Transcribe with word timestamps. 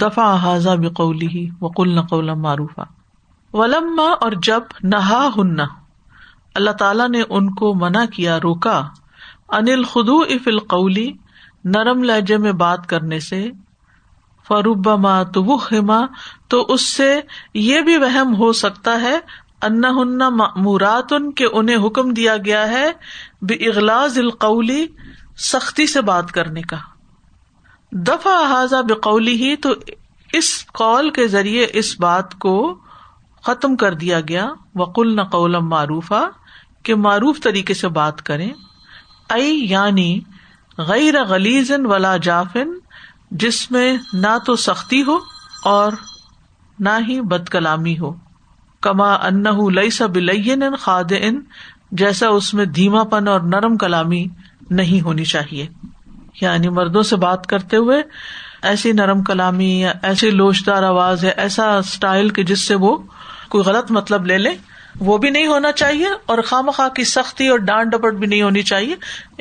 دفاع 0.00 0.32
حاضہ 0.42 0.68
بقولی 0.82 1.26
ہی 1.32 1.46
وقل 1.60 1.90
نقول 1.94 2.30
معروف 2.44 2.78
ولما 3.58 4.02
اور 4.26 4.32
جب 4.42 4.62
نہا 4.92 5.26
ہن 5.36 5.60
اللہ 6.60 6.70
تعالیٰ 6.78 7.08
نے 7.08 7.20
ان 7.38 7.50
کو 7.60 7.72
منع 7.82 8.04
کیا 8.14 8.38
روکا 8.42 8.80
انل 9.58 9.82
خدو 9.92 10.16
اف 10.36 10.48
القولی 10.52 11.10
نرم 11.74 12.02
لہجے 12.10 12.36
میں 12.46 12.52
بات 12.62 12.86
کرنے 12.88 13.18
سے 13.28 13.38
فروب 14.48 14.88
ماں 15.02 15.22
تو 15.34 15.42
وہ 15.44 15.58
تو 16.50 16.64
اس 16.72 16.86
سے 16.94 17.08
یہ 17.68 17.80
بھی 17.88 17.96
وہم 18.02 18.34
ہو 18.38 18.52
سکتا 18.62 19.00
ہے 19.00 19.14
ان 19.66 19.84
ہن 19.98 20.18
مورات 20.64 21.12
ان 21.18 21.30
کے 21.42 21.46
انہیں 21.60 21.86
حکم 21.86 22.12
دیا 22.20 22.36
گیا 22.44 22.66
ہے 22.70 22.86
بے 23.48 23.54
اغلاز 23.70 24.18
القولی 24.24 24.84
سختی 25.50 25.86
سے 25.92 26.00
بات 26.10 26.32
کرنے 26.32 26.62
کا 26.74 26.80
دفاع 28.06 28.38
حاضہ 28.50 28.76
بکولی 28.88 29.34
ہی 29.42 29.54
تو 29.62 29.72
اس 30.38 30.46
کال 30.78 31.10
کے 31.16 31.26
ذریعے 31.34 31.66
اس 31.78 31.94
بات 32.00 32.34
کو 32.44 32.54
ختم 33.46 33.76
کر 33.82 33.94
دیا 34.00 34.20
گیا 34.28 34.48
وکل 34.80 35.14
نقلم 35.16 35.68
معروف 35.68 36.12
کہ 36.84 36.94
معروف 37.02 37.40
طریقے 37.42 37.74
سے 37.74 37.88
بات 38.00 38.22
کریں 38.26 38.50
ائی 39.34 39.54
یعنی 39.70 40.08
غیر 40.88 41.22
غلیزن 41.28 41.86
ولا 41.92 42.16
جافن 42.26 42.72
جس 43.44 43.70
میں 43.70 43.92
نہ 44.22 44.36
تو 44.46 44.56
سختی 44.64 45.02
ہو 45.06 45.18
اور 45.74 45.92
نہ 46.86 46.98
ہی 47.08 47.20
بد 47.32 47.48
کلامی 47.48 47.96
ہو 47.98 48.12
کما 48.86 49.12
ان 49.14 49.42
لئی 49.74 49.90
سب 49.98 50.10
بلین 50.14 50.64
خاد 50.80 51.12
جیسا 52.02 52.28
اس 52.28 52.52
میں 52.54 52.64
دھیما 52.78 53.04
پن 53.14 53.28
اور 53.28 53.40
نرم 53.54 53.76
کلامی 53.78 54.24
نہیں 54.70 55.00
ہونی 55.04 55.24
چاہیے 55.34 55.66
یعنی 56.40 56.68
مردوں 56.78 57.02
سے 57.08 57.16
بات 57.24 57.46
کرتے 57.46 57.76
ہوئے 57.76 58.02
ایسی 58.70 58.92
نرم 58.98 59.22
کلامی 59.22 59.70
یا 59.80 59.92
ایسی 60.08 60.30
لوشدار 60.30 60.82
آواز 60.82 61.24
یا 61.24 61.30
ایسا 61.42 61.76
اسٹائل 61.78 62.28
کہ 62.38 62.42
جس 62.50 62.66
سے 62.68 62.74
وہ 62.84 62.96
کوئی 63.50 63.64
غلط 63.64 63.90
مطلب 63.96 64.26
لے 64.26 64.38
لے 64.38 64.50
وہ 65.06 65.16
بھی 65.18 65.30
نہیں 65.30 65.46
ہونا 65.46 65.70
چاہیے 65.82 66.08
اور 66.32 66.38
خام 66.48 66.70
خواہ 66.74 66.88
کی 66.96 67.04
سختی 67.12 67.48
اور 67.48 67.58
ڈانٹ 67.68 67.92
ڈپٹ 67.92 68.14
بھی 68.18 68.26
نہیں 68.26 68.42
ہونی 68.42 68.62
چاہیے 68.72 68.96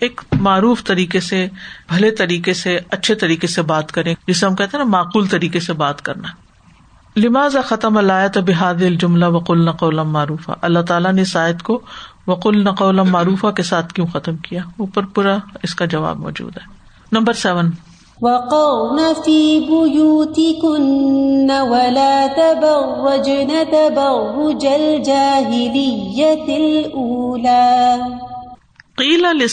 ایک 0.05 0.21
معروف 0.47 0.83
طریقے 0.83 1.19
سے 1.31 1.47
بھلے 1.93 2.11
طریقے 2.21 2.53
سے 2.61 2.77
اچھے 2.97 3.15
طریقے 3.23 3.47
سے 3.55 3.61
بات 3.73 3.91
کریں 3.97 4.13
جسے 4.27 4.45
ہم 4.45 4.55
کہتے 4.61 4.77
ہیں 4.77 4.83
نا 4.83 4.89
معقول 4.97 5.27
طریقے 5.35 5.59
سے 5.67 5.73
بات 5.83 6.01
کرنا 6.09 6.27
لماز 7.21 7.55
ختم 7.69 7.97
اللہ 7.97 8.27
تو 8.33 8.41
بحاد 8.45 8.81
الجملہ 8.91 9.25
وقل 9.33 9.63
نقولم 9.65 10.11
معروفہ 10.11 10.51
اللہ 10.69 10.81
تعالیٰ 10.91 11.11
نے 11.13 11.25
سائد 11.33 11.61
کو 11.69 11.79
وقل 12.27 12.63
نقول 12.63 13.01
معروفہ 13.09 13.51
کے 13.57 13.63
ساتھ 13.73 13.93
کیوں 13.93 14.07
ختم 14.13 14.37
کیا 14.47 14.61
اوپر 14.77 15.05
پورا 15.15 15.37
اس 15.69 15.75
کا 15.81 15.85
جواب 15.95 16.19
موجود 16.19 16.57
ہے 16.57 16.71
نمبر 17.15 17.37
سیون 17.43 17.67
عنها 18.19 19.15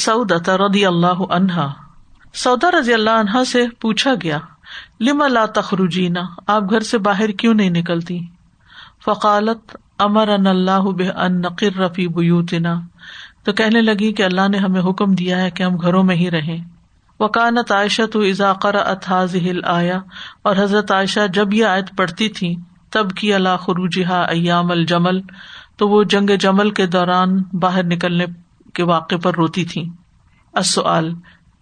سودا 0.02 0.54
رضی 0.60 0.80
اللہ 0.84 1.24
عنہا 1.30 1.66
سے 3.44 3.64
پوچھا 3.80 4.12
گیا 4.22 4.38
لما 5.00 5.26
لا 5.28 5.42
تخرجینا 5.60 6.22
آپ 6.56 6.70
گھر 6.70 6.80
سے 6.80 6.98
باہر 7.10 7.34
کیوں 7.42 7.52
نہیں 7.54 7.70
نکلتی 7.82 8.16
فقالت 9.04 9.76
امر 10.08 10.28
ان 10.38 10.46
اللہ 10.56 10.90
بہ 11.02 11.08
ان 11.26 11.38
رفی 11.44 11.70
رفیع 11.84 12.58
تو 13.44 13.50
کہنے 13.58 13.80
لگی 13.82 14.12
کہ 14.12 14.22
اللہ 14.22 14.48
نے 14.54 14.58
ہمیں 14.68 14.82
حکم 14.90 15.14
دیا 15.24 15.40
ہے 15.42 15.48
کہ 15.58 15.62
ہم 15.62 15.76
گھروں 15.86 16.02
میں 16.10 16.16
ہی 16.16 16.30
رہیں 16.40 16.58
وکانت 17.20 17.72
عائشہ 17.72 18.02
تو 18.12 18.20
اضاقر 18.32 18.74
اتحاظ 18.86 19.34
ہل 19.46 19.58
آیا 19.72 19.98
اور 20.48 20.56
حضرت 20.58 20.90
عائشہ 20.96 21.26
جب 21.38 21.52
یہ 21.54 21.64
آیت 21.70 21.90
پڑھتی 21.96 22.28
تھیں 22.38 22.54
تب 22.92 23.10
کی 23.18 23.32
اللہ 23.34 23.56
خروجہ 23.64 24.12
ایام 24.36 24.70
الجمل 24.70 25.20
تو 25.82 25.88
وہ 25.88 26.02
جنگ 26.14 26.30
جمل 26.44 26.70
کے 26.78 26.86
دوران 26.94 27.36
باہر 27.64 27.84
نکلنے 27.90 28.26
کے 28.74 28.82
واقع 28.92 29.16
پر 29.22 29.34
روتی 29.42 29.64
تھیں 29.72 29.84
اصل 30.62 31.12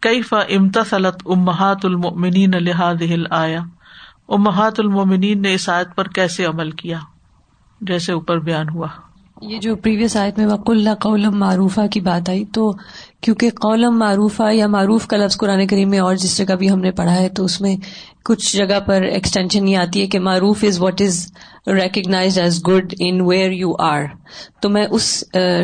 کئی 0.06 0.22
فا 0.30 0.40
امتس 0.56 0.94
علط 0.94 1.22
اماط 1.36 1.84
المنین 1.86 2.54
الحاظ 2.54 3.02
آیا 3.40 3.60
امہات 4.36 4.80
المومنین 4.80 5.42
نے 5.42 5.54
اس 5.54 5.68
آیت 5.76 5.94
پر 5.96 6.08
کیسے 6.18 6.44
عمل 6.44 6.70
کیا 6.82 6.98
جیسے 7.90 8.12
اوپر 8.12 8.38
بیان 8.48 8.68
ہوا 8.74 8.86
یہ 9.40 9.58
جو 9.62 9.74
پریویس 9.82 10.14
آیت 10.16 10.38
میں 10.38 10.46
قولم 11.00 11.38
معروفہ 11.38 11.80
کی 11.92 12.00
بات 12.00 12.28
آئی 12.28 12.44
تو 12.54 12.70
کیونکہ 13.22 13.50
قولم 13.60 13.98
معروفہ 13.98 14.52
یا 14.52 14.66
معروف 14.68 15.06
کا 15.08 15.16
لفظ 15.16 15.36
قرآن 15.38 15.66
کریم 15.66 15.90
میں 15.90 15.98
اور 15.98 16.16
جس 16.22 16.36
جگہ 16.38 16.54
بھی 16.58 16.70
ہم 16.70 16.80
نے 16.80 16.90
پڑھا 17.00 17.14
ہے 17.14 17.28
تو 17.36 17.44
اس 17.44 17.60
میں 17.60 17.74
کچھ 18.26 18.54
جگہ 18.56 18.78
پر 18.86 19.02
ایکسٹینشن 19.10 19.68
یہ 19.68 19.76
آتی 19.78 20.00
ہے 20.02 20.06
کہ 20.14 20.18
معروف 20.20 20.64
is 20.68 20.80
what 20.82 21.00
is 21.02 21.20
recognised 21.74 22.38
as 22.38 22.60
good 22.68 22.94
in 23.06 23.20
where 23.28 23.52
you 23.52 23.70
are 23.88 24.02
تو 24.62 24.68
میں 24.76 24.86
اس 24.98 25.12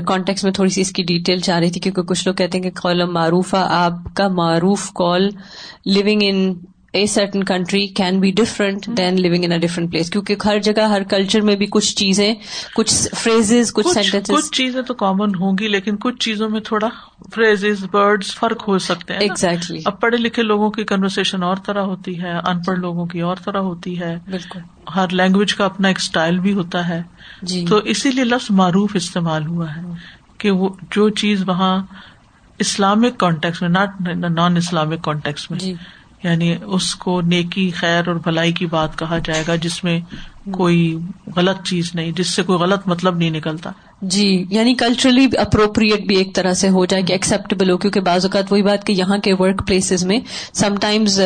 کانٹیکس 0.06 0.44
میں 0.44 0.52
تھوڑی 0.52 0.70
سی 0.74 0.80
اس 0.80 0.92
کی 0.98 1.02
ڈیٹیل 1.08 1.40
چاہ 1.48 1.58
رہی 1.58 1.70
تھی 1.70 1.80
کیونکہ 1.80 2.02
کچھ 2.12 2.26
لوگ 2.26 2.34
کہتے 2.34 2.58
ہیں 2.58 2.70
کہ 2.70 2.80
قولم 2.82 3.12
معروف 3.14 3.54
آپ 3.68 4.14
کا 4.16 4.28
معروف 4.42 4.90
کال 5.02 5.28
living 5.94 6.22
in 6.28 6.42
a 6.98 7.04
certain 7.12 7.42
country 7.44 7.86
can 7.98 8.18
be 8.20 8.30
different 8.40 8.86
than 8.96 9.20
living 9.22 9.44
in 9.44 9.58
different 9.60 9.90
place 9.90 10.10
کیونکہ 10.10 10.44
ہر 10.46 10.58
جگہ 10.66 10.82
ہر 10.90 11.02
کلچر 11.14 11.40
میں 11.48 11.54
بھی 11.62 11.66
کچھ 11.76 11.94
چیزیں 11.96 12.34
کچھ 12.74 12.92
فریز 13.22 13.72
کچھ 13.74 13.86
سینٹینس 13.94 14.28
کچھ 14.28 14.50
چیزیں 14.56 14.80
تو 14.90 14.94
کامن 15.00 15.34
ہوں 15.40 15.56
گی 15.60 15.68
لیکن 15.68 15.96
کچھ 16.04 16.18
چیزوں 16.24 16.48
میں 16.48 16.60
تھوڑا 16.68 16.88
فریز 17.34 17.84
برڈز 17.92 18.30
فرق 18.40 18.66
ہو 18.68 18.76
سکتے 18.86 19.14
ہیں 19.14 19.20
ایگزیکٹلی 19.20 19.80
اب 19.92 20.00
پڑھے 20.00 20.16
لکھے 20.18 20.42
لوگوں 20.42 20.70
کی 20.76 20.84
کنورسن 20.92 21.42
اور 21.48 21.64
طرح 21.66 21.88
ہوتی 21.94 22.20
ہے 22.22 22.36
ان 22.44 22.62
پڑھ 22.66 22.78
لوگوں 22.78 23.06
کی 23.14 23.20
اور 23.30 23.42
طرح 23.44 23.66
ہوتی 23.70 23.98
ہے 24.00 24.16
بالکل 24.28 24.60
ہر 24.96 25.14
لینگویج 25.22 25.54
کا 25.54 25.64
اپنا 25.64 25.88
ایک 25.88 25.98
اسٹائل 26.02 26.38
بھی 26.46 26.52
ہوتا 26.60 26.86
ہے 26.88 27.02
تو 27.68 27.76
اسی 27.94 28.10
لیے 28.10 28.24
لفظ 28.24 28.46
معروف 28.62 28.96
استعمال 29.02 29.46
ہوا 29.46 29.74
ہے 29.76 29.82
کہ 30.44 30.50
وہ 30.62 30.68
جو 30.96 31.08
چیز 31.24 31.42
وہاں 31.48 31.74
اسلامک 32.68 33.18
کانٹیکس 33.20 33.60
میں 33.62 33.68
ناٹ 33.80 34.00
نان 34.28 34.56
اسلامک 34.56 35.02
کانٹیکس 35.04 35.50
میں 35.50 35.58
یعنی 36.24 36.54
اس 36.74 36.94
کو 37.04 37.20
نیکی 37.32 37.70
خیر 37.78 38.06
اور 38.08 38.16
بھلائی 38.24 38.52
کی 38.60 38.66
بات 38.74 38.98
کہا 38.98 39.18
جائے 39.24 39.42
گا 39.48 39.54
جس 39.66 39.82
میں 39.84 39.98
کوئی 40.56 40.78
غلط 41.36 41.62
چیز 41.68 41.90
نہیں 41.94 42.12
جس 42.20 42.30
سے 42.36 42.42
کوئی 42.50 42.58
غلط 42.58 42.86
مطلب 42.88 43.16
نہیں 43.18 43.30
نکلتا 43.30 43.70
جی 44.12 44.44
یعنی 44.50 44.72
کلچرلی 44.78 45.26
اپروپریٹ 45.38 46.06
بھی 46.06 46.16
ایک 46.16 46.34
طرح 46.34 46.52
سے 46.60 46.68
ہو 46.70 46.84
جائے 46.92 47.02
کہ 47.06 47.12
ایکسپٹیبل 47.12 47.70
ہو 47.70 47.76
کیونکہ 47.84 48.00
بعض 48.08 48.24
اوقات 48.24 48.52
وہی 48.52 48.62
بات 48.62 48.86
کہ 48.86 48.92
یہاں 48.92 49.16
کے 49.24 49.32
ورک 49.38 49.66
پلیسز 49.66 50.04
میں 50.06 50.18
سم 50.60 50.74
ٹائمز 50.80 51.18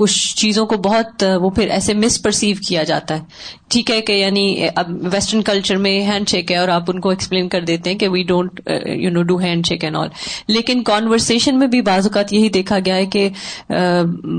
کچھ 0.00 0.34
چیزوں 0.36 0.64
کو 0.66 0.76
بہت 0.86 1.24
وہ 1.40 1.50
پھر 1.56 1.70
ایسے 1.78 1.94
مس 1.94 2.20
پرسیو 2.22 2.56
کیا 2.68 2.82
جاتا 2.92 3.14
ہے 3.18 3.52
ٹھیک 3.74 3.90
ہے 3.90 4.00
کہ 4.08 4.12
یعنی 4.12 4.42
اب 4.76 4.90
ویسٹرن 5.12 5.42
کلچر 5.42 5.76
میں 5.86 6.00
ہینڈ 6.06 6.28
شیک 6.28 6.52
ہے 6.52 6.56
اور 6.56 6.68
آپ 6.68 6.90
ان 6.90 7.00
کو 7.04 7.10
ایکسپلین 7.10 7.48
کر 7.54 7.64
دیتے 7.64 7.90
ہیں 7.90 7.98
کہ 7.98 8.08
we 8.08 8.22
don't 8.28 8.60
you 9.02 9.10
know 9.10 9.22
do 9.30 9.36
handshake 9.66 9.84
and 9.84 9.96
all 9.96 10.08
لیکن 10.54 10.82
کانورسیشن 10.84 11.58
میں 11.58 11.66
بھی 11.74 11.80
بعض 11.90 12.06
اوقات 12.06 12.32
یہی 12.32 12.48
دیکھا 12.58 12.78
گیا 12.86 12.96
ہے 12.96 13.06
کہ 13.14 13.28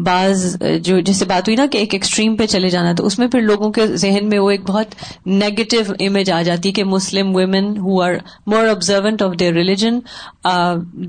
بعض 0.05 0.45
جو 0.83 0.99
جیسے 0.99 1.25
بات 1.31 1.47
ہوئی 1.47 1.55
نا 1.57 1.65
کہ 1.71 1.77
ایک 1.77 1.93
ایکسٹریم 1.93 2.35
پہ 2.37 2.45
چلے 2.55 2.69
جانا 2.69 2.93
تو 2.97 3.05
اس 3.05 3.19
میں 3.19 3.27
پھر 3.31 3.41
لوگوں 3.41 3.71
کے 3.79 3.87
ذہن 4.05 4.29
میں 4.29 4.39
وہ 4.39 4.49
ایک 4.51 4.61
بہت 4.69 4.95
نیگیٹو 5.25 5.81
امیج 6.07 6.31
آ 6.31 6.41
جاتی 6.49 6.69
ہے 6.69 6.73
کہ 6.73 6.83
Muslim 6.95 7.35
women 7.35 7.73
who 7.83 8.01
are 8.01 8.13
more 8.53 8.67
observant 8.69 9.21
of 9.21 9.31
their 9.39 9.53
religion 9.53 9.99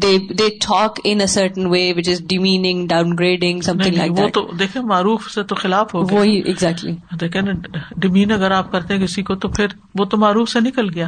they 0.03 0.49
talk 0.67 1.01
in 1.05 1.27
certain 1.35 1.67
way 1.71 1.93
which 1.97 2.09
is 2.09 2.21
demeaning 2.29 2.87
downgrading 3.19 3.61
something 3.83 3.97
like 3.97 4.19
وہ 4.19 4.29
تو 4.35 4.47
دیکھیں 4.59 4.81
معروف 4.93 5.31
سے 5.35 5.43
تو 5.51 5.55
خلاف 5.63 5.95
ہو 5.95 6.03
وہی 6.11 6.39
ایگزیکٹلی 6.45 6.93
دیکھیں 7.21 7.41
نا 7.43 7.53
ڈیمین 8.01 8.33
اگر 8.33 8.51
آپ 8.61 8.73
کرتے 8.73 8.95
ہیں 8.95 9.07
کسی 9.07 9.23
کو 9.31 9.35
تو 9.45 9.49
پھر 9.57 9.73
وہ 9.99 10.05
تو 10.05 10.17
معروف 10.27 10.49
سے 10.51 10.61
نکل 10.61 10.95
گیا 10.95 11.07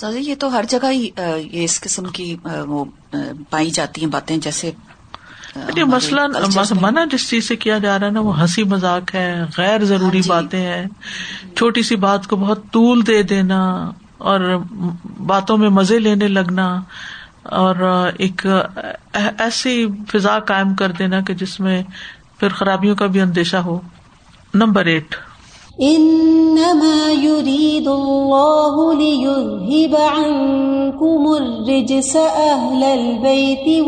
سر 0.00 0.16
یہ 0.18 0.34
تو 0.40 0.52
ہر 0.52 0.64
جگہ 0.68 0.90
ہی 0.90 1.08
یہ 1.18 1.62
اس 1.64 1.80
قسم 1.80 2.04
کی 2.14 2.34
وہ 2.68 2.84
پائی 3.50 3.70
جاتی 3.70 4.04
ہیں 4.04 4.08
باتیں 4.12 4.36
جیسے 4.46 4.70
مثلاً 5.86 6.32
منع 6.80 7.04
جس 7.10 7.28
چیز 7.30 7.48
سے 7.48 7.56
کیا 7.64 7.76
جا 7.78 7.98
رہا 7.98 8.06
ہے 8.06 8.10
نا 8.12 8.20
وہ 8.20 8.40
ہنسی 8.40 8.62
مذاق 8.70 9.14
ہے 9.14 9.26
غیر 9.56 9.84
ضروری 9.90 10.18
ہاں 10.18 10.22
جی۔ 10.22 10.28
باتیں 10.28 10.60
ہیں 10.60 10.84
چھوٹی 11.56 11.82
سی 11.90 11.96
بات 12.06 12.26
کو 12.28 12.36
بہت 12.36 12.62
طول 12.72 13.06
دے 13.06 13.22
دینا 13.32 13.58
اور 14.32 14.40
باتوں 15.30 15.54
میں 15.62 15.68
مزے 15.78 15.96
لینے 15.98 16.28
لگنا 16.28 16.66
اور 17.62 17.80
ایک 18.26 18.44
ایسی 19.46 19.74
فضا 20.12 20.36
قائم 20.50 20.70
کر 20.82 20.92
دینا 21.00 21.18
کہ 21.28 21.32
جس 21.42 21.52
میں 21.66 21.76
پھر 22.40 22.54
خرابیوں 22.60 22.94
کا 23.02 23.06
بھی 23.16 23.20
اندیشہ 23.26 23.56
ہو 23.68 23.76
نمبر 24.62 24.90
ایٹ 24.94 25.14
البيت 25.76 27.92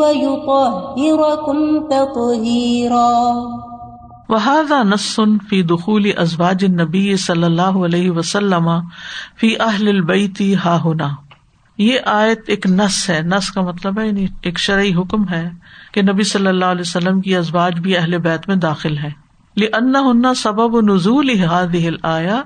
ويطهركم 0.05 1.59
تطهيرا 1.93 3.09
نسن 4.31 5.37
فی 5.49 5.63
نبی 6.81 7.17
صلی 7.25 7.45
اللہ 7.45 7.77
علیہ 7.87 8.11
وسلم 8.11 8.69
فی 9.41 9.53
اہل 9.67 9.89
البیتی 9.89 10.55
ہا 10.65 10.79
یہ 11.79 11.99
آیت 12.11 12.49
ایک 12.51 12.67
نس 12.67 12.99
ہے 13.11 13.21
نس 13.33 13.51
کا 13.55 13.61
مطلب 13.63 13.99
ہے 14.01 14.07
یعنی 14.07 14.27
ایک 14.49 14.59
شرعی 14.59 14.95
حکم 14.95 15.29
ہے 15.29 15.49
کہ 15.95 16.03
نبی 16.03 16.23
صلی 16.31 16.47
اللہ 16.49 16.73
علیہ 16.75 16.81
وسلم 16.87 17.21
کی 17.21 17.37
ازباج 17.37 17.79
بھی 17.87 17.97
اہل 17.97 18.19
بیت 18.27 18.49
میں 18.49 18.57
داخل 18.67 18.97
ہے 18.99 19.11
لن 19.61 19.95
ہن 19.97 20.33
سبب 20.37 20.81
نزول 20.93 21.31
ہل 21.51 21.97
آیا 22.15 22.41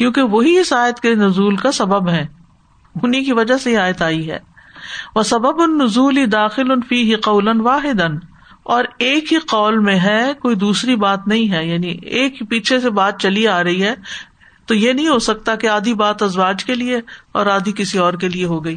کیونکہ 0.00 0.22
وہی 0.36 0.58
اس 0.58 0.72
آیت 0.78 1.00
کے 1.00 1.14
نزول 1.14 1.56
کا 1.56 1.72
سبب 1.72 2.08
ہے 2.10 2.24
انہیں 3.02 3.24
کی 3.24 3.32
وجہ 3.40 3.56
سے 3.64 3.72
یہ 3.72 3.78
آیت 3.78 4.00
آئی 4.02 4.30
ہے 4.30 4.38
وہ 5.14 5.22
سبب 5.32 5.60
النزول 5.62 6.22
داخل 6.32 6.72
فی 6.88 7.04
قول 7.28 7.60
واحد 7.66 8.00
اور 8.74 8.84
ایک 9.06 9.32
ہی 9.32 9.38
قول 9.50 9.78
میں 9.88 9.98
ہے 10.04 10.20
کوئی 10.42 10.54
دوسری 10.60 10.94
بات 11.02 11.26
نہیں 11.28 11.50
ہے 11.52 11.64
یعنی 11.66 11.88
ایک 12.20 12.38
پیچھے 12.50 12.78
سے 12.80 12.90
بات 12.98 13.20
چلی 13.22 13.46
آ 13.48 13.62
رہی 13.64 13.82
ہے 13.82 13.94
تو 14.70 14.74
یہ 14.74 14.92
نہیں 14.92 15.08
ہو 15.08 15.18
سکتا 15.26 15.54
کہ 15.56 15.66
آدھی 15.74 15.94
بات 16.00 16.22
ازواج 16.22 16.64
کے 16.70 16.74
لیے 16.80 16.98
اور 17.40 17.46
آدھی 17.52 17.72
کسی 17.76 17.98
اور 18.06 18.14
کے 18.24 18.28
لیے 18.28 18.44
ہو 18.54 18.64
گئی 18.64 18.76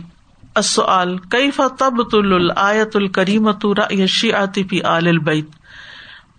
اصو 0.61 0.83
آل 0.97 1.17
کئی 1.31 1.49
فتب 1.57 2.01
الکریم 2.97 3.49
شی 4.19 4.31
آتی 4.41 4.81
آل 4.91 5.07
البید 5.13 5.57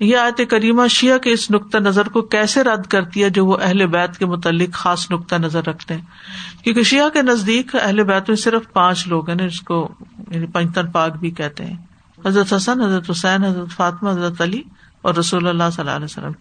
یہ 0.00 0.17
آیت 0.17 0.41
کریما 0.50 0.87
شیعہ 1.00 1.19
کے 1.25 1.32
اس 1.32 1.50
نقطۂ 1.50 1.79
نظر 1.87 2.08
کو 2.14 2.23
کیسے 2.37 2.62
رد 2.73 2.87
کرتی 2.91 3.25
ہے 3.25 3.31
جو 3.38 3.44
وہ 3.46 3.56
اہل 3.62 3.87
بیت 3.96 4.17
کے 4.19 4.26
متعلق 4.37 4.75
خاص 4.85 5.11
نقطہ 5.11 5.35
نظر 5.44 5.67
رکھتے 5.69 5.94
ہیں 5.94 6.62
کیونکہ 6.64 6.82
شیعہ 6.94 7.08
کے 7.19 7.23
نزدیک 7.32 7.75
اہل 7.82 8.03
بیت 8.12 8.29
میں 8.31 8.37
صرف 8.49 8.73
پانچ 8.73 9.06
لوگ 9.08 9.31
ہیں 9.31 9.37
جس 9.46 9.61
کو 9.73 9.87
یعنی 10.31 10.46
پنجتن 10.55 10.91
پاک 10.91 11.19
بھی 11.20 11.31
کہتے 11.43 11.64
ہیں 11.64 11.76
حضرت 12.25 12.52
حسن 12.52 12.81
حضرت 12.82 13.11
حسین 13.11 13.44
حضرت 13.44 13.72
فاطمہ 13.76 14.11
حضرت 14.11 14.40
علی 14.43 14.62
اور 15.06 15.14
رسول 15.14 15.49
اللہ 15.49 15.70
صلی 15.72 15.82
اللہ 15.82 15.96
علیہ 15.96 16.05
وسلم 16.11 16.32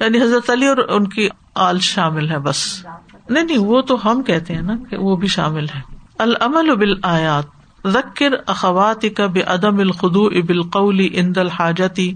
یعنی 0.00 0.20
حضرت 0.22 0.50
علی 0.50 0.66
اور 0.66 0.76
ان 0.96 1.06
کی 1.16 1.28
آل 1.68 1.78
شامل 1.88 2.30
ہے 2.30 2.38
بس 2.46 2.62
نہیں 2.86 3.42
نہیں 3.44 3.58
وہ 3.70 3.80
تو 3.90 3.96
ہم 4.04 4.22
کہتے 4.22 4.54
ہیں 4.54 4.62
نا 4.62 4.74
کہ 4.90 4.96
وہ 5.06 5.16
بھی 5.22 5.28
شامل 5.36 5.66
ہے 5.74 5.80
آیات 7.12 7.54
ذکر 7.94 8.34
اخوات 8.54 9.04
کا 9.16 9.26
بے 9.34 9.42
الخدو 9.52 10.24
اب 10.40 10.48
القلی 10.50 11.08
اند 11.20 11.36
الحاجتی 11.38 12.12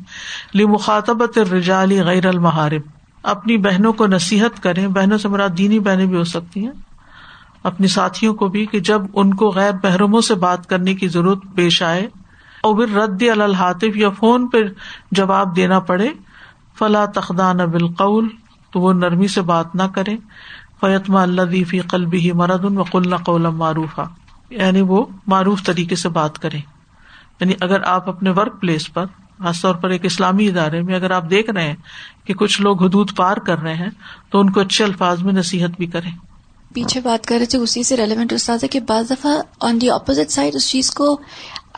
لمخاطبت 0.61 1.39
رجالی 1.53 2.01
غیر 2.05 2.27
المحارب 2.29 2.87
اپنی 3.33 3.57
بہنوں 3.67 3.93
کو 3.93 4.07
نصیحت 4.07 4.63
کرے 4.63 4.87
بہنوں 4.99 5.19
سے 5.25 5.29
مراد 5.29 5.59
دینی 5.59 5.79
بہنیں 5.89 6.07
بھی 6.07 6.17
ہو 6.17 6.25
سکتی 6.35 6.65
ہیں 6.65 6.73
اپنی 7.71 7.87
ساتھیوں 7.95 8.35
کو 8.43 8.49
بھی 8.55 8.65
کہ 8.67 8.81
جب 8.91 9.03
ان 9.21 9.35
کو 9.43 9.51
غیر 9.55 9.73
محرموں 9.83 10.21
سے 10.31 10.35
بات 10.47 10.67
کرنے 10.69 10.95
کی 11.03 11.09
ضرورت 11.17 11.39
پیش 11.57 11.83
آئے 11.89 12.07
رد 12.65 13.23
الحاطف 13.41 13.97
یا 13.97 14.09
فون 14.19 14.47
پہ 14.53 14.59
جواب 15.19 15.55
دینا 15.57 15.79
پڑے 15.91 16.09
فلا 16.79 17.05
تخدان 17.15 17.61
اب 17.61 17.75
القول 17.81 18.29
تو 18.73 18.81
وہ 18.81 18.93
نرمی 18.93 19.29
سے 19.29 19.41
بات 19.53 19.75
نہ 19.75 19.83
کرے 19.95 20.17
فیتما 20.81 21.23
اللہ 21.23 21.81
قلبی 21.91 22.31
مرد 22.43 22.65
قول 22.93 23.47
یعنی 24.51 24.81
وہ 24.87 25.05
معروف 25.29 25.63
طریقے 25.65 25.97
سے 25.97 26.09
بات 26.15 26.39
کرے 26.43 26.59
یعنی 27.41 27.55
اگر 27.67 27.83
آپ 27.89 28.09
اپنے 28.09 28.31
ورک 28.37 28.61
پلیس 28.61 28.93
پر 28.95 29.05
خاص 29.43 29.61
طور 29.63 29.75
پر 29.83 29.91
ایک 29.91 30.05
اسلامی 30.05 30.47
ادارے 30.49 30.81
میں 30.89 30.95
اگر 30.95 31.11
آپ 31.19 31.29
دیکھ 31.31 31.51
رہے 31.51 31.67
ہیں 31.67 31.75
کہ 32.25 32.35
کچھ 32.41 32.61
لوگ 32.63 32.83
حدود 32.85 33.15
پار 33.17 33.37
کر 33.47 33.59
رہے 33.59 33.75
ہیں 33.75 33.89
تو 34.31 34.41
ان 34.41 34.51
کو 34.53 34.61
اچھے 34.61 34.85
الفاظ 34.85 35.23
میں 35.23 35.33
نصیحت 35.33 35.77
بھی 35.77 35.87
کریں 35.95 36.11
پیچھے 36.75 37.01
بات 37.05 37.27
کر 37.27 37.37
رہے 37.39 37.47
تھے 37.53 37.59
اسی 37.59 37.83
سے 37.83 37.97
ریلیونٹ 37.97 38.33
استاد 38.33 38.63
ہے 38.63 38.69
کہ 38.75 38.81
بعض 38.89 39.11
دفعہ 39.11 39.33
آن 39.69 39.81
دی 39.81 39.91
اپوزٹ 39.91 40.31
سائڈ 40.31 40.57
اس 40.57 40.69
چیز 40.71 40.91
کو 40.95 41.17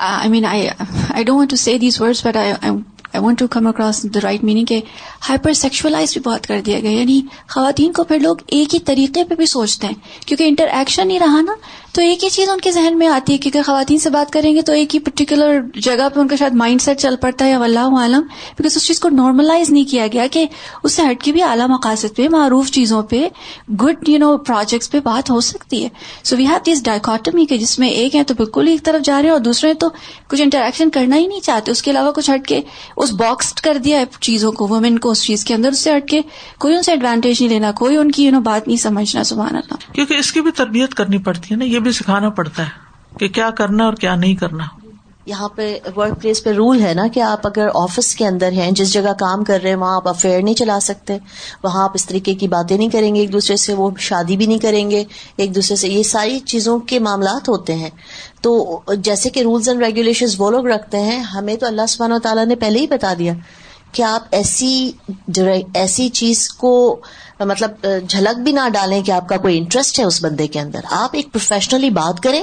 Uh, 0.03 0.75
I 1.15 1.23
don't 1.25 1.37
want 1.37 1.51
to 1.51 1.57
say 1.57 1.79
these 1.79 2.01
words, 2.01 2.23
but 2.23 2.35
I 2.37 2.83
I 3.15 3.25
want 3.25 3.39
to 3.39 3.47
come 3.51 3.67
across 3.67 4.03
the 4.15 4.21
right 4.23 4.45
meaning 4.45 4.65
کے 4.67 4.81
ہائپر 5.29 5.51
بھی 6.13 6.21
بہت 6.25 6.47
کر 6.47 6.61
دیا 6.67 6.79
گیا 6.81 6.91
یعنی 6.91 7.21
خواتین 7.55 7.93
کو 7.93 8.05
پھر 8.05 8.19
لوگ 8.21 8.37
ایک 8.57 8.75
ہی 8.75 8.79
طریقے 8.87 9.25
پہ 9.29 9.35
بھی 9.37 9.47
سوچتے 9.47 9.87
ہیں 9.87 9.95
کیونکہ 10.27 10.45
انٹر 10.49 10.69
ایکشن 10.73 11.09
نہیں 11.09 11.49
تو 11.95 12.01
ایک 12.01 12.23
ہی 12.25 12.29
چیز 12.31 12.49
ان 12.51 12.61
کے 12.63 12.71
ذہن 12.73 12.95
میں 12.99 13.07
آتی 13.13 13.37
ہے 13.55 13.63
خواتین 13.63 13.99
سے 13.99 14.11
بات 14.11 14.33
کریں 14.33 14.53
گے 14.55 14.61
تو 14.67 14.73
ایک 14.73 14.95
ہی 14.95 15.01
پرٹیکولر 15.07 15.59
جگہ 15.85 16.07
پہ 16.15 16.21
ان 16.21 16.29
کا 16.29 16.37
شاید 16.39 16.55
مائنڈ 16.61 16.81
سیٹ 16.83 17.01
چل 17.01 17.17
پڑتا 17.21 17.45
ہے 17.47 17.55
اللہ 17.65 17.97
عالم 18.01 18.23
بیکاز 18.59 18.77
اس 18.77 18.87
چیز 18.87 19.01
کو 19.01 19.09
نارملائز 19.17 19.71
نہیں 19.71 19.85
کیا 19.91 20.07
گیا 20.13 20.27
کہ 20.33 20.45
اس 20.83 20.93
سے 20.93 21.03
ہٹ 21.11 21.23
کے 21.23 21.33
بھی 21.33 21.43
اعلیٰ 21.43 21.69
مقاصد 21.69 22.17
پہ 22.17 22.29
معروف 22.33 22.71
چیزوں 22.77 23.03
پہ 23.11 23.27
گڈ 23.83 24.09
یو 24.09 24.19
نو 24.19 24.37
پروجیکٹس 24.47 24.91
پہ 24.91 25.01
بات 25.05 25.31
ہو 25.31 25.41
سکتی 25.49 25.83
ہے 25.85 25.89
سو 26.23 26.37
وی 26.37 26.47
ہیو 26.47 26.57
دس 26.73 26.83
ڈائکاٹمی 26.85 27.45
کہ 27.51 27.57
جس 27.59 27.79
میں 27.79 27.89
ایک 27.89 28.17
ہے 28.17 28.23
تو 28.29 28.35
بالکل 28.39 28.69
ایک 28.69 28.83
طرف 28.85 29.05
جا 29.05 29.17
رہے 29.21 29.25
ہیں 29.29 29.33
اور 29.33 29.41
دوسرے 29.51 29.75
تو 29.83 29.89
کچھ 30.29 30.43
انٹریکشن 30.43 30.91
کرنا 30.97 31.17
ہی 31.17 31.27
نہیں 31.27 31.45
چاہتے 31.47 31.71
اس 31.71 31.83
کے 31.83 31.91
علاوہ 31.91 32.13
کچھ 32.17 32.31
ہٹ 32.31 32.47
کے 32.49 32.61
اس 33.03 33.11
باکسڈ 33.21 33.61
کر 33.65 33.79
دیا 33.85 33.99
ہے 34.01 34.05
چیزوں 34.27 34.51
کو 34.59 34.67
وومین 34.71 34.99
کو 35.05 35.11
اس 35.11 35.23
چیز 35.25 35.45
کے 35.45 35.55
اندر 35.55 35.69
اس 35.77 35.81
سے 35.85 35.97
ہٹ 35.97 36.09
کے 36.09 36.21
کوئی 36.65 36.75
ان 36.75 36.83
سے 36.89 36.93
ایڈوانٹیج 36.93 37.41
نہیں 37.41 37.49
لینا 37.53 37.71
کوئی 37.81 37.97
ان 38.03 38.11
کی 38.19 38.31
بات 38.45 38.67
نہیں 38.69 38.77
سمجھنا 38.83 39.23
سبحان 39.31 39.57
اللہ 39.63 39.93
کیونکہ 39.95 40.15
اس 40.19 40.31
کی 40.33 40.41
بھی 40.47 40.51
تربیت 40.61 40.95
کرنی 41.01 41.19
پڑتی 41.29 41.53
ہے 41.55 41.57
نا 41.59 41.65
یہ 41.73 41.79
بھی 41.89 41.93
سکھانا 41.99 42.31
پڑتا 42.39 42.63
ہے 42.69 43.19
کہ 43.19 43.29
کیا 43.39 43.51
کرنا 43.63 43.85
اور 43.85 43.95
کیا 44.05 44.15
نہیں 44.25 44.35
کرنا 44.45 44.67
یہاں 45.27 45.49
پہ 45.57 45.67
ورک 45.97 46.19
پلیس 46.23 46.43
پہ 46.45 46.51
رول 46.53 46.81
ہے 46.83 46.93
نا 46.95 47.07
کہ 47.15 47.21
آپ 47.23 47.47
اگر 47.47 47.69
آفس 47.81 48.15
کے 48.17 48.27
اندر 48.27 48.53
ہیں 48.53 48.71
جس 48.81 48.93
جگہ 48.93 49.13
کام 49.19 49.45
کر 49.51 49.59
رہے 49.63 49.71
ہیں 49.71 49.77
وہاں 49.79 49.97
آپ 49.97 50.09
افیئر 50.09 50.43
نہیں 50.43 50.55
چلا 50.55 50.79
سکتے 50.83 51.17
وہاں 51.63 51.85
آپ 51.85 51.91
اس 51.95 52.07
طریقے 52.07 52.35
کی 52.41 52.49
باتیں 52.55 52.77
نہیں 52.77 52.89
کریں 52.93 53.15
گے 53.15 53.21
ایک 53.21 53.33
دوسرے 53.33 53.57
سے 53.65 53.75
وہ 53.83 53.91
شادی 54.09 54.37
بھی 54.37 54.47
نہیں 54.47 54.59
کریں 54.67 54.91
گے 54.91 55.05
ایک 55.37 55.55
دوسرے 55.55 55.77
سے 55.83 55.89
یہ 55.89 56.03
ساری 56.13 56.39
چیزوں 56.55 56.79
کے 56.93 56.99
معاملات 57.07 57.49
ہوتے 57.49 57.75
ہیں 57.85 57.91
تو 58.43 58.81
جیسے 59.11 59.31
کہ 59.31 59.43
رولز 59.51 59.69
اینڈ 59.69 59.83
ریگولیشن 59.85 60.43
لوگ 60.53 60.67
رکھتے 60.71 61.01
ہیں 61.03 61.19
ہمیں 61.35 61.57
تو 61.61 61.67
اللہ 61.67 61.87
سبحانہ 61.89 62.15
و 62.15 62.19
تعالیٰ 62.23 62.45
نے 62.47 62.55
پہلے 62.67 62.79
ہی 62.81 62.87
بتا 62.91 63.13
دیا 63.19 63.33
کہ 63.93 64.03
آپ 64.03 64.25
ایسی 64.35 64.91
ایسی 65.79 66.09
چیز 66.19 66.49
کو 66.59 66.71
مطلب 67.47 67.87
جھلک 68.09 68.39
بھی 68.45 68.53
نہ 68.53 68.69
ڈالیں 68.73 69.01
کہ 69.07 69.13
آپ 69.13 69.29
کا 69.29 69.37
کوئی 69.43 69.59
انٹرسٹ 69.59 69.99
ہے 70.01 70.05
اس 70.05 70.23
بندے 70.25 70.47
کے 70.55 70.61
اندر 70.61 70.81
آپ 71.03 71.11
ایک 71.17 71.33
پروفیشنلی 71.33 71.91
بات 72.01 72.23
کریں 72.23 72.43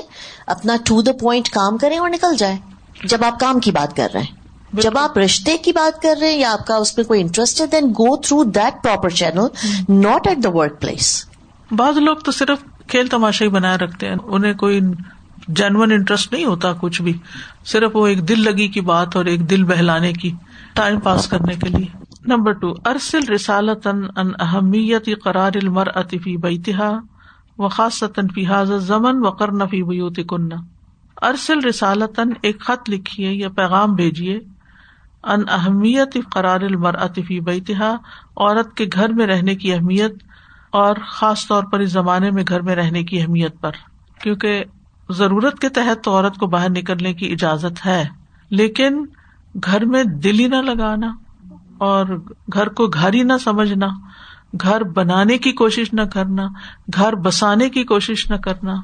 اپنا 0.56 0.76
ٹو 0.86 1.02
دا 1.08 1.12
پوائنٹ 1.22 1.50
کام 1.54 1.78
کریں 1.82 1.98
اور 1.98 2.10
نکل 2.10 2.36
جائیں 2.38 2.58
جب 3.08 3.24
آپ 3.26 3.40
کام 3.40 3.60
کی 3.66 3.72
بات 3.72 3.96
کر 3.98 4.10
رہے 4.14 4.22
ہیں 4.22 4.38
جب 4.82 4.98
آپ 4.98 5.18
رشتے 5.18 5.56
کی 5.66 5.72
بات 5.76 6.02
کر 6.02 6.16
رہے 6.22 6.30
ہیں 6.32 6.38
یا 6.40 6.52
آپ 6.54 6.66
کا 6.68 6.76
اس 6.78 6.96
میں 6.98 7.04
کوئی 7.06 7.22
انٹرسٹ 7.22 7.62
ہے 7.62 7.66
then 7.68 7.88
go 8.00 8.16
through 8.22 8.44
that 8.56 8.84
proper 8.84 9.10
channel 9.20 9.48
not 10.00 10.28
at 10.28 10.44
the 10.44 10.50
workplace 10.82 11.12
بعض 11.78 11.98
لوگ 12.04 12.18
تو 12.26 12.32
صرف 12.32 12.64
کھیل 12.90 13.08
تماشا 13.08 13.46
ہی 13.46 13.50
بنا 13.50 13.76
رکھتے 13.78 14.08
ہیں 14.10 14.16
انہیں 14.24 14.54
کوئی 14.66 14.80
جینون 15.60 15.92
انٹرسٹ 15.92 16.34
نہیں 16.34 16.46
ہوتا 16.46 16.72
کچھ 16.80 17.02
بھی 17.02 17.14
صرف 17.72 17.96
وہ 17.96 18.06
ایک 18.08 18.28
دل 18.30 18.44
لگی 18.44 18.68
کی 18.78 18.82
بات 18.92 19.16
اور 19.16 19.26
ایک 19.34 19.50
دل 19.50 19.64
بہلانے 19.72 20.12
کی 20.14 20.32
ٹائم 20.76 21.00
پاس 21.08 21.28
کرنے 21.28 21.54
کے 21.64 21.70
لیے 21.78 21.86
نمبر 22.28 22.54
ٹو 22.62 22.72
ارسل 22.90 23.28
رسالت 23.34 23.88
ان 23.88 24.32
اہمیت 24.42 25.10
قرارا 25.24 26.94
و 27.58 29.30
کرنا 29.40 29.66
فی 29.72 30.24
کنہ 30.30 30.56
ارسل 31.28 31.60
رسالتن 31.68 32.30
ایک 32.48 32.60
خط 32.66 32.90
لکھیے 32.90 33.32
یا 33.32 33.50
پیغام 33.56 33.96
بھیجیے 33.96 34.40
ان 35.32 35.44
اہمیت 35.56 36.18
قرار 36.34 36.62
فی 37.28 37.40
بیتہا 37.48 37.90
عورت 37.96 38.76
کے 38.78 38.86
گھر 38.94 39.14
میں 39.14 39.26
رہنے 39.28 39.56
کی 39.64 39.74
اہمیت 39.74 40.14
اور 40.82 40.96
خاص 41.10 41.46
طور 41.48 41.64
پر 41.72 41.80
اس 41.80 41.92
زمانے 41.92 42.30
میں 42.32 42.44
گھر 42.48 42.62
میں 42.68 42.76
رہنے 42.76 43.04
کی 43.04 43.22
اہمیت 43.22 43.60
پر 43.62 43.76
کیونکہ 44.24 44.64
ضرورت 45.18 45.60
کے 45.60 45.70
تحت 45.78 46.04
تو 46.04 46.12
عورت 46.16 46.38
کو 46.40 46.48
باہر 46.56 46.70
نکلنے 46.70 47.14
کی 47.22 47.32
اجازت 47.34 47.86
ہے 47.86 48.04
لیکن 48.60 49.04
گھر 49.64 49.86
میں 49.94 50.04
دل 50.24 50.40
ہی 50.40 50.48
نہ 50.48 50.62
لگانا 50.70 51.12
اور 51.88 52.16
گھر 52.54 52.70
کو 52.80 52.88
گھر 52.88 53.14
ہی 53.14 53.24
نہ 53.32 53.38
سمجھنا 53.44 53.88
گھر 54.62 54.84
بنانے 55.00 55.38
کی 55.48 55.52
کوشش 55.64 55.94
نہ 55.94 56.02
کرنا 56.14 56.48
گھر 56.96 57.16
بسانے 57.26 57.70
کی 57.78 57.84
کوشش 57.94 58.30
نہ 58.30 58.36
کرنا 58.44 58.76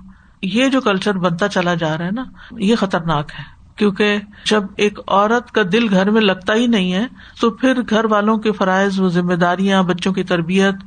یہ 0.53 0.67
جو 0.73 0.81
کلچر 0.87 1.17
بنتا 1.27 1.47
چلا 1.57 1.73
جا 1.83 1.97
رہا 1.97 2.05
ہے 2.05 2.11
نا 2.21 2.23
یہ 2.69 2.75
خطرناک 2.79 3.31
ہے 3.39 3.43
کیونکہ 3.81 4.17
جب 4.49 4.63
ایک 4.83 4.99
عورت 5.05 5.51
کا 5.55 5.61
دل 5.71 5.87
گھر 5.99 6.09
میں 6.17 6.21
لگتا 6.21 6.53
ہی 6.61 6.67
نہیں 6.75 6.93
ہے 6.93 7.05
تو 7.39 7.49
پھر 7.63 7.81
گھر 7.89 8.05
والوں 8.11 8.37
کے 8.45 8.51
فرائض 8.59 8.99
وہ 8.99 9.09
ذمہ 9.15 9.33
داریاں 9.41 9.81
بچوں 9.89 10.13
کی 10.17 10.23
تربیت 10.29 10.85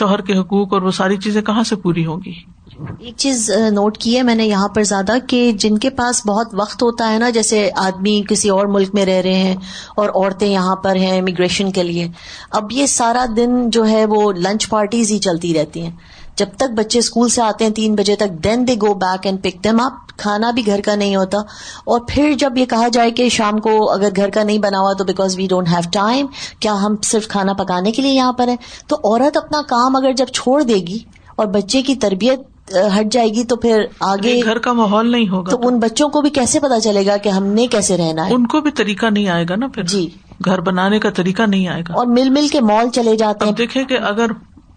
شوہر 0.00 0.20
کے 0.30 0.38
حقوق 0.38 0.72
اور 0.74 0.82
وہ 0.86 0.90
ساری 0.98 1.16
چیزیں 1.26 1.40
کہاں 1.48 1.62
سے 1.72 1.76
پوری 1.84 2.04
ہوں 2.06 2.20
گی 2.26 2.34
ایک 2.80 3.16
چیز 3.22 3.50
نوٹ 3.72 3.98
کی 4.02 4.16
ہے 4.16 4.22
میں 4.28 4.34
نے 4.34 4.44
یہاں 4.46 4.68
پر 4.74 4.82
زیادہ 4.90 5.12
کہ 5.28 5.40
جن 5.64 5.76
کے 5.84 5.90
پاس 5.98 6.22
بہت 6.26 6.54
وقت 6.60 6.82
ہوتا 6.82 7.10
ہے 7.12 7.18
نا 7.18 7.28
جیسے 7.38 7.58
آدمی 7.84 8.20
کسی 8.28 8.48
اور 8.56 8.66
ملک 8.76 8.94
میں 8.94 9.04
رہ 9.06 9.20
رہے 9.24 9.42
ہیں 9.42 9.56
اور 10.02 10.08
عورتیں 10.14 10.46
یہاں 10.48 10.76
پر 10.86 10.96
ہیں 11.04 11.18
امیگریشن 11.18 11.72
کے 11.78 11.82
لیے 11.90 12.06
اب 12.60 12.72
یہ 12.78 12.86
سارا 12.94 13.24
دن 13.36 13.58
جو 13.78 13.86
ہے 13.88 14.04
وہ 14.14 14.30
لنچ 14.48 14.68
پارٹیز 14.70 15.10
ہی 15.12 15.18
چلتی 15.30 15.52
رہتی 15.58 15.82
ہیں 15.86 15.92
جب 16.40 16.52
تک 16.58 16.70
بچے 16.78 16.98
اسکول 16.98 17.28
سے 17.36 17.40
آتے 17.42 17.64
ہیں 17.64 17.72
تین 17.78 17.94
بجے 18.00 18.14
تک 18.24 18.36
دین 18.44 18.66
دے 18.68 18.74
گو 18.82 18.92
بیک 19.04 19.26
اینڈ 19.26 19.42
پک 19.42 19.56
دم 19.64 19.80
آپ 19.86 20.12
کھانا 20.22 20.50
بھی 20.58 20.66
گھر 20.72 20.80
کا 20.84 20.94
نہیں 21.02 21.16
ہوتا 21.16 21.38
اور 21.92 22.00
پھر 22.08 22.32
جب 22.42 22.56
یہ 22.58 22.64
کہا 22.70 22.86
جائے 22.96 23.10
کہ 23.18 23.28
شام 23.36 23.58
کو 23.66 23.74
اگر 23.92 24.16
گھر 24.22 24.30
کا 24.36 24.42
نہیں 24.50 24.58
بنا 24.66 24.80
ہوا 24.80 24.92
تو 24.98 25.04
because 25.10 25.36
we 25.38 25.46
don't 25.54 25.68
have 25.72 25.90
time 25.98 26.26
کیا 26.66 26.74
ہم 26.84 26.94
صرف 27.10 27.28
کھانا 27.34 27.52
پکانے 27.62 27.92
کے 27.98 28.02
لیے 28.06 28.12
یہاں 28.12 28.32
پر 28.40 28.48
ہیں 28.48 28.56
تو 28.92 28.96
عورت 29.10 29.36
اپنا 29.42 29.60
کام 29.74 29.96
اگر 30.02 30.12
جب 30.22 30.32
چھوڑ 30.40 30.56
دے 30.72 30.78
گی 30.88 30.98
اور 31.40 31.46
بچے 31.58 31.82
کی 31.88 31.94
تربیت 32.06 32.48
ہٹ 32.98 33.12
جائے 33.12 33.28
گی 33.34 33.44
تو 33.50 33.56
پھر 33.66 33.84
آگے 34.14 34.38
گھر 34.50 34.58
کا 34.66 34.72
ماحول 34.80 35.10
نہیں 35.10 35.28
ہوگا 35.28 35.54
تو 35.56 35.68
ان 35.68 35.78
بچوں 35.86 36.08
کو 36.16 36.20
بھی 36.26 36.30
کیسے 36.40 36.60
پتا 36.66 36.80
چلے 36.88 37.04
گا 37.06 37.16
کہ 37.24 37.28
ہم 37.38 37.46
نے 37.56 37.66
کیسے 37.76 37.96
رہنا 38.04 38.28
ہے 38.28 38.34
ان 38.34 38.46
کو 38.56 38.60
بھی 38.66 38.70
طریقہ 38.82 39.06
نہیں 39.16 39.28
آئے 39.38 39.44
گا 39.48 39.56
نا 39.62 39.66
پھر 39.76 39.82
جی 39.94 40.06
گھر 40.50 40.60
بنانے 40.66 40.98
کا 41.04 41.10
طریقہ 41.16 41.42
نہیں 41.54 41.68
آئے 41.68 41.82
گا 41.88 41.94
اور 42.02 42.06
مل 42.18 42.30
مل 42.36 42.46
کے 42.52 42.60
مال 42.72 42.88
چلے 42.98 43.16
جاتے 43.22 43.46
ہیں 43.46 43.52
دیکھیں 43.56 43.82
کہ 43.88 43.98
اگر 44.10 44.30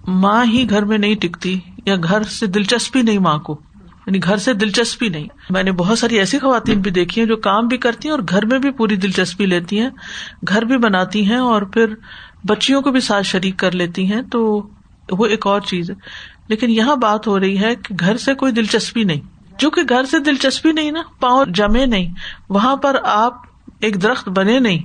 ماں 0.07 0.43
ہی 0.53 0.69
گھر 0.69 0.85
میں 0.85 0.97
نہیں 0.97 1.15
ٹکتی 1.21 1.59
یا 1.85 1.95
گھر 2.09 2.23
سے 2.37 2.45
دلچسپی 2.47 3.01
نہیں 3.01 3.17
ماں 3.27 3.37
کو 3.47 3.57
یعنی 4.05 4.19
گھر 4.23 4.37
سے 4.45 4.53
دلچسپی 4.53 5.07
نہیں 5.09 5.27
میں 5.53 5.61
نے 5.63 5.71
بہت 5.71 5.99
ساری 5.99 6.17
ایسی 6.19 6.39
خواتین 6.39 6.79
بھی 6.81 6.91
دیکھی 6.91 7.21
ہیں 7.21 7.27
جو 7.27 7.35
کام 7.45 7.67
بھی 7.67 7.77
کرتی 7.85 8.07
ہیں 8.07 8.13
اور 8.15 8.23
گھر 8.29 8.45
میں 8.45 8.59
بھی 8.59 8.71
پوری 8.77 8.95
دلچسپی 9.05 9.45
لیتی 9.45 9.79
ہیں 9.79 9.89
گھر 10.47 10.65
بھی 10.71 10.77
بناتی 10.85 11.25
ہیں 11.29 11.37
اور 11.37 11.61
پھر 11.73 11.93
بچیوں 12.49 12.81
کو 12.81 12.91
بھی 12.91 12.99
ساتھ 13.01 13.25
شریک 13.27 13.57
کر 13.59 13.71
لیتی 13.81 14.05
ہیں 14.11 14.21
تو 14.31 14.43
وہ 15.17 15.25
ایک 15.35 15.47
اور 15.47 15.61
چیز 15.67 15.89
ہے 15.89 15.95
لیکن 16.49 16.69
یہاں 16.71 16.95
بات 17.03 17.27
ہو 17.27 17.39
رہی 17.39 17.57
ہے 17.63 17.73
کہ 17.85 17.95
گھر 17.99 18.17
سے 18.25 18.33
کوئی 18.43 18.51
دلچسپی 18.53 19.03
نہیں 19.03 19.21
جو 19.59 19.69
کہ 19.71 19.81
گھر 19.89 20.05
سے 20.11 20.19
دلچسپی 20.25 20.71
نہیں 20.71 20.91
نا 20.91 21.01
پاؤں 21.19 21.45
جمے 21.55 21.85
نہیں 21.85 22.11
وہاں 22.49 22.75
پر 22.85 22.95
آپ 23.13 23.41
ایک 23.87 24.01
درخت 24.03 24.29
بنے 24.37 24.59
نہیں 24.59 24.83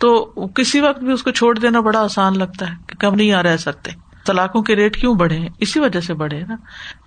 تو 0.00 0.18
کسی 0.54 0.80
وقت 0.80 1.02
بھی 1.04 1.12
اس 1.12 1.22
کو 1.22 1.30
چھوڑ 1.30 1.58
دینا 1.58 1.80
بڑا 1.90 2.00
آسان 2.02 2.38
لگتا 2.38 2.68
ہے 2.70 2.74
کہ 2.88 2.96
کم 3.00 3.14
نہیں 3.14 3.32
آ 3.32 3.42
رہ 3.42 3.56
سکتے 3.66 3.92
طلاقوں 4.30 4.60
کے 4.68 4.74
ریٹ 4.76 4.96
کیوں 5.00 5.14
بڑھے 5.22 5.38
ہیں 5.44 5.48
اسی 5.66 5.80
وجہ 5.80 6.00
سے 6.08 6.14
بڑھے 6.24 6.40
نا 6.48 6.56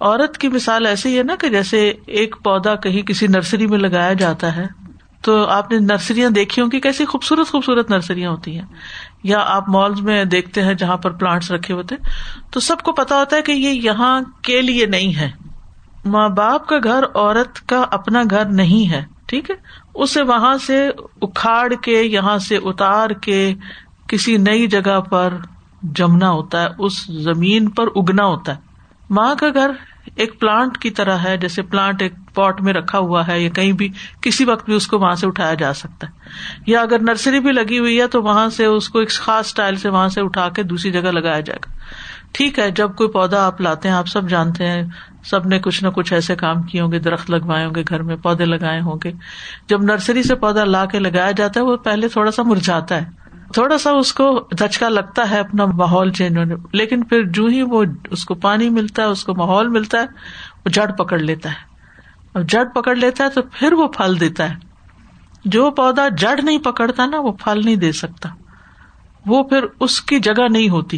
عورت 0.08 0.38
کی 0.44 0.48
مثال 0.60 0.86
ایسی 0.94 1.18
ہے 1.18 1.24
نا 1.32 1.36
کہ 1.44 1.50
جیسے 1.58 1.82
ایک 2.22 2.36
پودا 2.44 2.76
کہیں 2.88 3.02
کسی 3.12 3.28
نرسری 3.36 3.68
میں 3.74 3.78
لگایا 3.88 4.14
جاتا 4.24 4.56
ہے 4.56 4.66
تو 5.26 5.34
آپ 5.56 5.72
نے 5.72 5.78
نرسریاں 5.90 6.30
دیکھی 6.38 6.62
ہوں 6.62 6.70
کیسی 6.86 7.06
خوبصورت 7.12 7.52
خوبصورت 7.52 7.90
نرسریاں 7.92 8.32
ہوتی 8.32 8.56
ہیں 8.58 8.66
یا 9.32 9.44
آپ 9.54 9.70
مالز 9.76 10.02
میں 10.08 10.18
دیکھتے 10.34 10.62
ہیں 10.70 10.74
جہاں 10.82 10.98
پر 11.06 11.12
پلانٹس 11.22 11.52
رکھے 11.52 11.74
ہوتے 11.74 11.96
تو 12.56 12.60
سب 12.66 12.82
کو 12.88 12.92
پتا 12.98 13.20
ہوتا 13.20 13.38
ہے 13.38 13.42
کہ 13.50 13.52
یہ 13.58 13.80
یہاں 13.90 14.12
کے 14.50 14.62
لیے 14.62 14.86
نہیں 14.96 15.16
ہے 15.20 15.30
ماں 16.16 16.28
باپ 16.42 16.66
کا 16.70 16.78
گھر 16.94 17.04
عورت 17.14 17.62
کا 17.74 17.82
اپنا 18.00 18.24
گھر 18.30 18.52
نہیں 18.62 18.92
ہے 18.92 19.02
ٹھیک 19.34 19.50
ہے 19.52 19.56
اسے 20.06 20.22
وہاں 20.34 20.54
سے 20.66 20.80
اکھاڑ 21.28 21.64
کے 21.88 22.02
یہاں 22.18 22.38
سے 22.50 22.58
اتار 22.72 23.10
کے 23.28 23.40
کسی 24.14 24.36
نئی 24.50 24.68
جگہ 24.78 25.00
پر 25.10 25.38
جمنا 25.96 26.30
ہوتا 26.32 26.62
ہے 26.62 26.68
اس 26.86 27.06
زمین 27.24 27.70
پر 27.78 27.88
اگنا 27.96 28.26
ہوتا 28.26 28.56
ہے 28.56 28.62
ماں 29.16 29.34
کا 29.40 29.48
گھر 29.54 29.72
ایک 30.24 30.40
پلاٹ 30.40 30.78
کی 30.82 30.90
طرح 31.00 31.18
ہے 31.24 31.36
جیسے 31.38 31.62
پلاٹ 31.74 32.02
ایک 32.02 32.14
پاٹ 32.34 32.62
میں 32.62 32.74
رکھا 32.74 33.00
ہوا 33.00 33.26
ہے 33.28 33.40
یا 33.42 33.50
کہیں 33.56 33.72
بھی 33.82 33.88
کسی 34.22 34.46
وقت 34.46 34.66
بھی 34.66 34.74
اس 34.76 34.88
کو 34.88 34.98
وہاں 35.00 35.16
سے 35.22 35.28
اٹھایا 35.28 35.54
جا 35.62 35.74
سکتا 35.82 36.08
ہے 36.08 36.62
یا 36.72 36.82
اگر 36.82 37.00
نرسری 37.10 37.40
بھی 37.40 37.52
لگی 37.52 37.80
ہوئی 37.80 38.00
ہے 38.00 38.08
تو 38.16 38.22
وہاں 38.24 38.50
سے 38.58 38.66
اس 38.66 38.90
کو 38.90 39.00
ایک 39.00 39.12
خاص 39.16 39.46
اسٹائل 39.46 39.76
سے 39.84 39.90
وہاں 39.90 40.08
سے 40.18 40.22
اٹھا 40.22 40.48
کے 40.56 40.64
دوسری 40.74 40.92
جگہ 40.92 41.12
لگایا 41.12 41.40
جائے 41.50 41.60
گا 41.66 41.72
ٹھیک 42.38 42.60
ہے 42.60 42.70
جب 42.78 42.96
کوئی 42.98 43.10
پودا 43.12 43.46
آپ 43.46 43.60
لاتے 43.62 43.90
ہیں 43.90 43.96
آپ 43.96 44.08
سب 44.08 44.30
جانتے 44.30 44.68
ہیں 44.68 44.84
سب 45.30 45.48
نے 45.48 45.60
کچھ 45.64 45.84
نہ 45.84 45.90
کچھ 45.96 46.14
ایسے 46.14 46.36
کام 46.36 46.62
کیے 46.72 46.82
ہوں 46.82 46.92
گے 46.92 47.00
درخت 47.08 47.30
لگوائے 47.32 47.66
ہوں 47.66 47.76
گے 47.76 47.84
گھر 47.90 48.02
میں 48.04 48.16
پودے 48.24 48.46
لگائے 48.46 48.80
ہوں 48.86 48.98
گے 49.04 49.12
جب 49.70 49.84
نرسری 49.92 50.24
سے 50.32 50.36
پودا 50.46 50.66
لا 50.66 50.86
کے 50.92 51.00
لگایا 51.00 51.32
جاتا 51.38 51.60
ہے 51.60 51.66
وہ 51.66 51.76
پہلے 51.84 52.08
تھوڑا 52.16 52.32
سا 52.40 52.44
مرجھاتا 52.54 53.00
ہے 53.02 53.23
تھوڑا 53.54 53.78
سا 53.84 53.92
اس 54.02 54.12
کو 54.18 54.26
دھچکا 54.60 54.88
لگتا 54.90 55.30
ہے 55.30 55.40
اپنا 55.40 55.66
ماحول 55.82 56.12
چینج 56.20 56.38
ہونے 56.38 56.56
لیکن 56.80 57.04
پھر 57.10 57.24
جو 57.38 57.46
ہی 57.56 57.62
وہ 57.74 57.84
اس 58.18 58.24
کو 58.26 58.36
پانی 58.46 58.70
ملتا 58.78 59.02
ہے 59.04 59.08
اس 59.16 59.24
کو 59.24 59.34
ماحول 59.38 59.68
ملتا 59.78 59.98
ہے 60.02 60.66
وہ 60.66 60.70
جڑ 60.78 60.86
پکڑ 61.02 61.20
لیتا 61.20 61.50
ہے 61.50 61.98
اور 62.34 62.44
جڑ 62.54 62.64
پکڑ 62.76 62.96
لیتا 62.96 63.24
ہے 63.24 63.30
تو 63.36 63.42
پھر 63.58 63.74
وہ 63.82 63.88
پھل 63.98 64.20
دیتا 64.20 64.50
ہے 64.52 65.50
جو 65.58 65.70
پودا 65.82 66.08
جڑ 66.24 66.36
نہیں 66.44 66.58
پکڑتا 66.70 67.06
نا 67.12 67.20
وہ 67.28 67.32
پھل 67.44 67.62
نہیں 67.66 67.76
دے 67.86 67.92
سکتا 68.00 68.30
وہ 69.32 69.44
پھر 69.52 69.66
اس 69.88 70.00
کی 70.12 70.20
جگہ 70.30 70.48
نہیں 70.52 70.70
ہوتی 70.70 70.98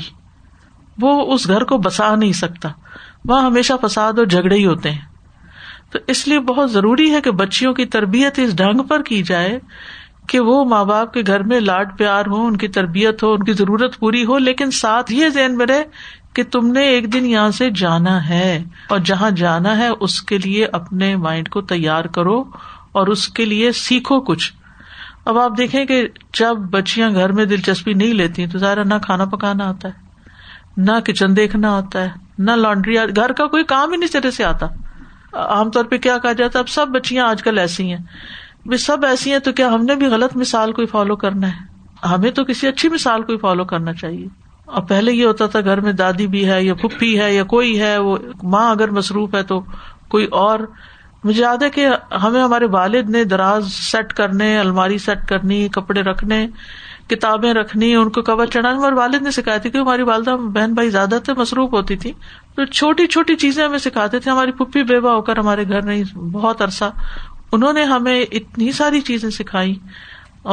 وہ 1.01 1.11
اس 1.33 1.47
گھر 1.55 1.63
کو 1.73 1.77
بسا 1.89 2.13
نہیں 2.15 2.31
سکتا 2.43 2.69
وہ 3.29 3.43
ہمیشہ 3.45 3.73
فساد 3.85 4.19
اور 4.19 4.25
جھگڑے 4.35 4.55
ہی 4.55 4.65
ہوتے 4.65 4.91
ہیں 4.91 5.51
تو 5.91 5.99
اس 6.13 6.27
لیے 6.27 6.39
بہت 6.53 6.71
ضروری 6.71 7.11
ہے 7.13 7.21
کہ 7.25 7.31
بچیوں 7.43 7.73
کی 7.79 7.85
تربیت 7.97 8.39
اس 8.43 8.55
ڈھنگ 8.63 8.83
پر 8.93 9.01
کی 9.09 9.21
جائے 9.33 9.59
کہ 10.29 10.39
وہ 10.47 10.63
ماں 10.69 10.83
باپ 10.85 11.13
کے 11.13 11.21
گھر 11.27 11.43
میں 11.49 11.59
لاڈ 11.59 11.97
پیار 11.97 12.25
ہو 12.33 12.45
ان 12.45 12.57
کی 12.57 12.67
تربیت 12.77 13.23
ہو 13.23 13.31
ان 13.33 13.43
کی 13.49 13.53
ضرورت 13.61 13.97
پوری 13.99 14.23
ہو 14.25 14.37
لیکن 14.49 14.71
ساتھ 14.81 15.11
یہ 15.13 15.45
میں 15.57 15.65
رہے 15.65 15.83
کہ 16.35 16.43
تم 16.51 16.71
نے 16.77 16.81
ایک 16.93 17.11
دن 17.13 17.25
یہاں 17.25 17.49
سے 17.57 17.69
جانا 17.81 18.15
ہے 18.29 18.47
اور 18.95 18.99
جہاں 19.09 19.29
جانا 19.41 19.77
ہے 19.77 19.87
اس 20.07 20.21
کے 20.31 20.37
لیے 20.45 20.65
اپنے 20.79 21.15
مائنڈ 21.25 21.49
کو 21.49 21.61
تیار 21.73 22.05
کرو 22.17 22.43
اور 22.99 23.07
اس 23.15 23.27
کے 23.37 23.45
لیے 23.45 23.71
سیکھو 23.81 24.19
کچھ 24.31 24.51
اب 25.31 25.37
آپ 25.39 25.57
دیکھیں 25.57 25.83
کہ 25.91 26.01
جب 26.39 26.57
بچیاں 26.71 27.09
گھر 27.21 27.31
میں 27.37 27.45
دلچسپی 27.51 27.93
نہیں 28.01 28.13
لیتی 28.13 28.47
تو 28.51 28.57
ظاہر 28.63 28.83
نہ 28.85 28.93
کھانا 29.05 29.25
پکانا 29.35 29.69
آتا 29.69 29.87
ہے 29.89 30.03
نہ 30.87 30.91
کچن 31.07 31.35
دیکھنا 31.35 31.75
آتا 31.77 32.03
ہے 32.03 32.09
نہ 32.47 32.51
لانڈری 32.61 32.97
گھر 33.15 33.31
کا 33.33 33.47
کوئی 33.55 33.63
کام 33.73 33.91
ہی 33.91 33.97
نہیں 33.97 34.11
سرے 34.17 34.31
سے 34.37 34.43
آتا 34.43 34.67
عام 35.57 35.69
طور 35.77 35.85
پہ 35.93 35.97
کیا 36.05 36.17
کہا 36.23 36.31
جاتا 36.41 36.59
ہے 36.59 36.63
اب 36.63 36.69
سب 36.69 36.87
بچیاں 36.95 37.27
آج 37.29 37.43
کل 37.43 37.57
ایسی 37.59 37.89
ہیں 37.91 37.97
بھی 38.69 38.77
سب 38.81 39.03
ایسی 39.05 39.31
ہیں 39.31 39.39
تو 39.47 39.51
کیا 39.57 39.67
ہم 39.73 39.83
نے 39.85 39.95
بھی 39.95 40.07
غلط 40.11 40.35
مثال 40.37 40.71
کو 40.77 40.85
فالو 40.91 41.15
کرنا 41.23 41.47
ہے 41.55 42.07
ہمیں 42.09 42.29
تو 42.37 42.43
کسی 42.45 42.67
اچھی 42.67 42.89
مثال 42.89 43.21
کو 43.23 43.37
فالو 43.41 43.65
کرنا 43.71 43.93
چاہیے 43.93 44.25
اور 44.77 44.83
پہلے 44.89 45.11
یہ 45.13 45.25
ہوتا 45.25 45.45
تھا 45.55 45.59
گھر 45.65 45.79
میں 45.81 45.91
دادی 46.01 46.25
بھی 46.35 46.47
ہے 46.49 46.63
یا 46.63 46.73
پھپھی 46.81 47.19
ہے 47.19 47.33
یا 47.33 47.43
کوئی 47.53 47.79
ہے 47.81 47.97
وہ 48.07 48.17
ماں 48.53 48.69
اگر 48.71 48.91
مصروف 48.97 49.35
ہے 49.35 49.41
تو 49.51 49.59
کوئی 50.15 50.25
اور 50.43 50.59
مجھے 51.23 51.41
یاد 51.41 51.63
ہے 51.63 51.69
کہ 51.75 51.87
ہمیں 52.23 52.41
ہمارے 52.41 52.65
والد 52.73 53.09
نے 53.09 53.23
دراز 53.35 53.71
سیٹ 53.91 54.13
کرنے 54.17 54.57
الماری 54.59 54.97
سیٹ 55.05 55.25
کرنی 55.29 55.67
کپڑے 55.73 56.01
رکھنے 56.09 56.45
کتابیں 57.09 57.53
رکھنی 57.53 57.93
ان 57.95 58.09
کو 58.11 58.21
کور 58.29 58.45
چڑھانا 58.53 58.83
اور 58.85 58.91
والد 59.01 59.21
نے 59.21 59.31
سکھایا 59.31 59.57
تھی 59.63 59.69
کہ 59.71 59.77
ہماری 59.77 60.03
والدہ 60.09 60.35
بہن 60.53 60.73
بھائی 60.73 60.89
زیادہ 60.89 61.17
تھے 61.25 61.33
مصروف 61.37 61.73
ہوتی 61.73 61.95
تھی 62.03 62.11
تو 62.55 62.65
چھوٹی 62.71 63.07
چھوٹی 63.15 63.35
چیزیں 63.45 63.63
ہمیں 63.65 63.77
سکھاتے 63.87 64.19
تھے 64.25 64.31
ہماری 64.31 64.51
پپھی 64.63 64.83
بیوہ 64.91 65.11
ہو 65.15 65.21
کر 65.29 65.37
ہمارے 65.37 65.67
گھر 65.69 65.81
نہیں 65.85 66.17
بہت 66.31 66.61
عرصہ 66.61 66.89
انہوں 67.53 67.73
نے 67.73 67.83
ہمیں 67.93 68.19
اتنی 68.21 68.71
ساری 68.79 69.01
چیزیں 69.09 69.29
سکھائی 69.37 69.77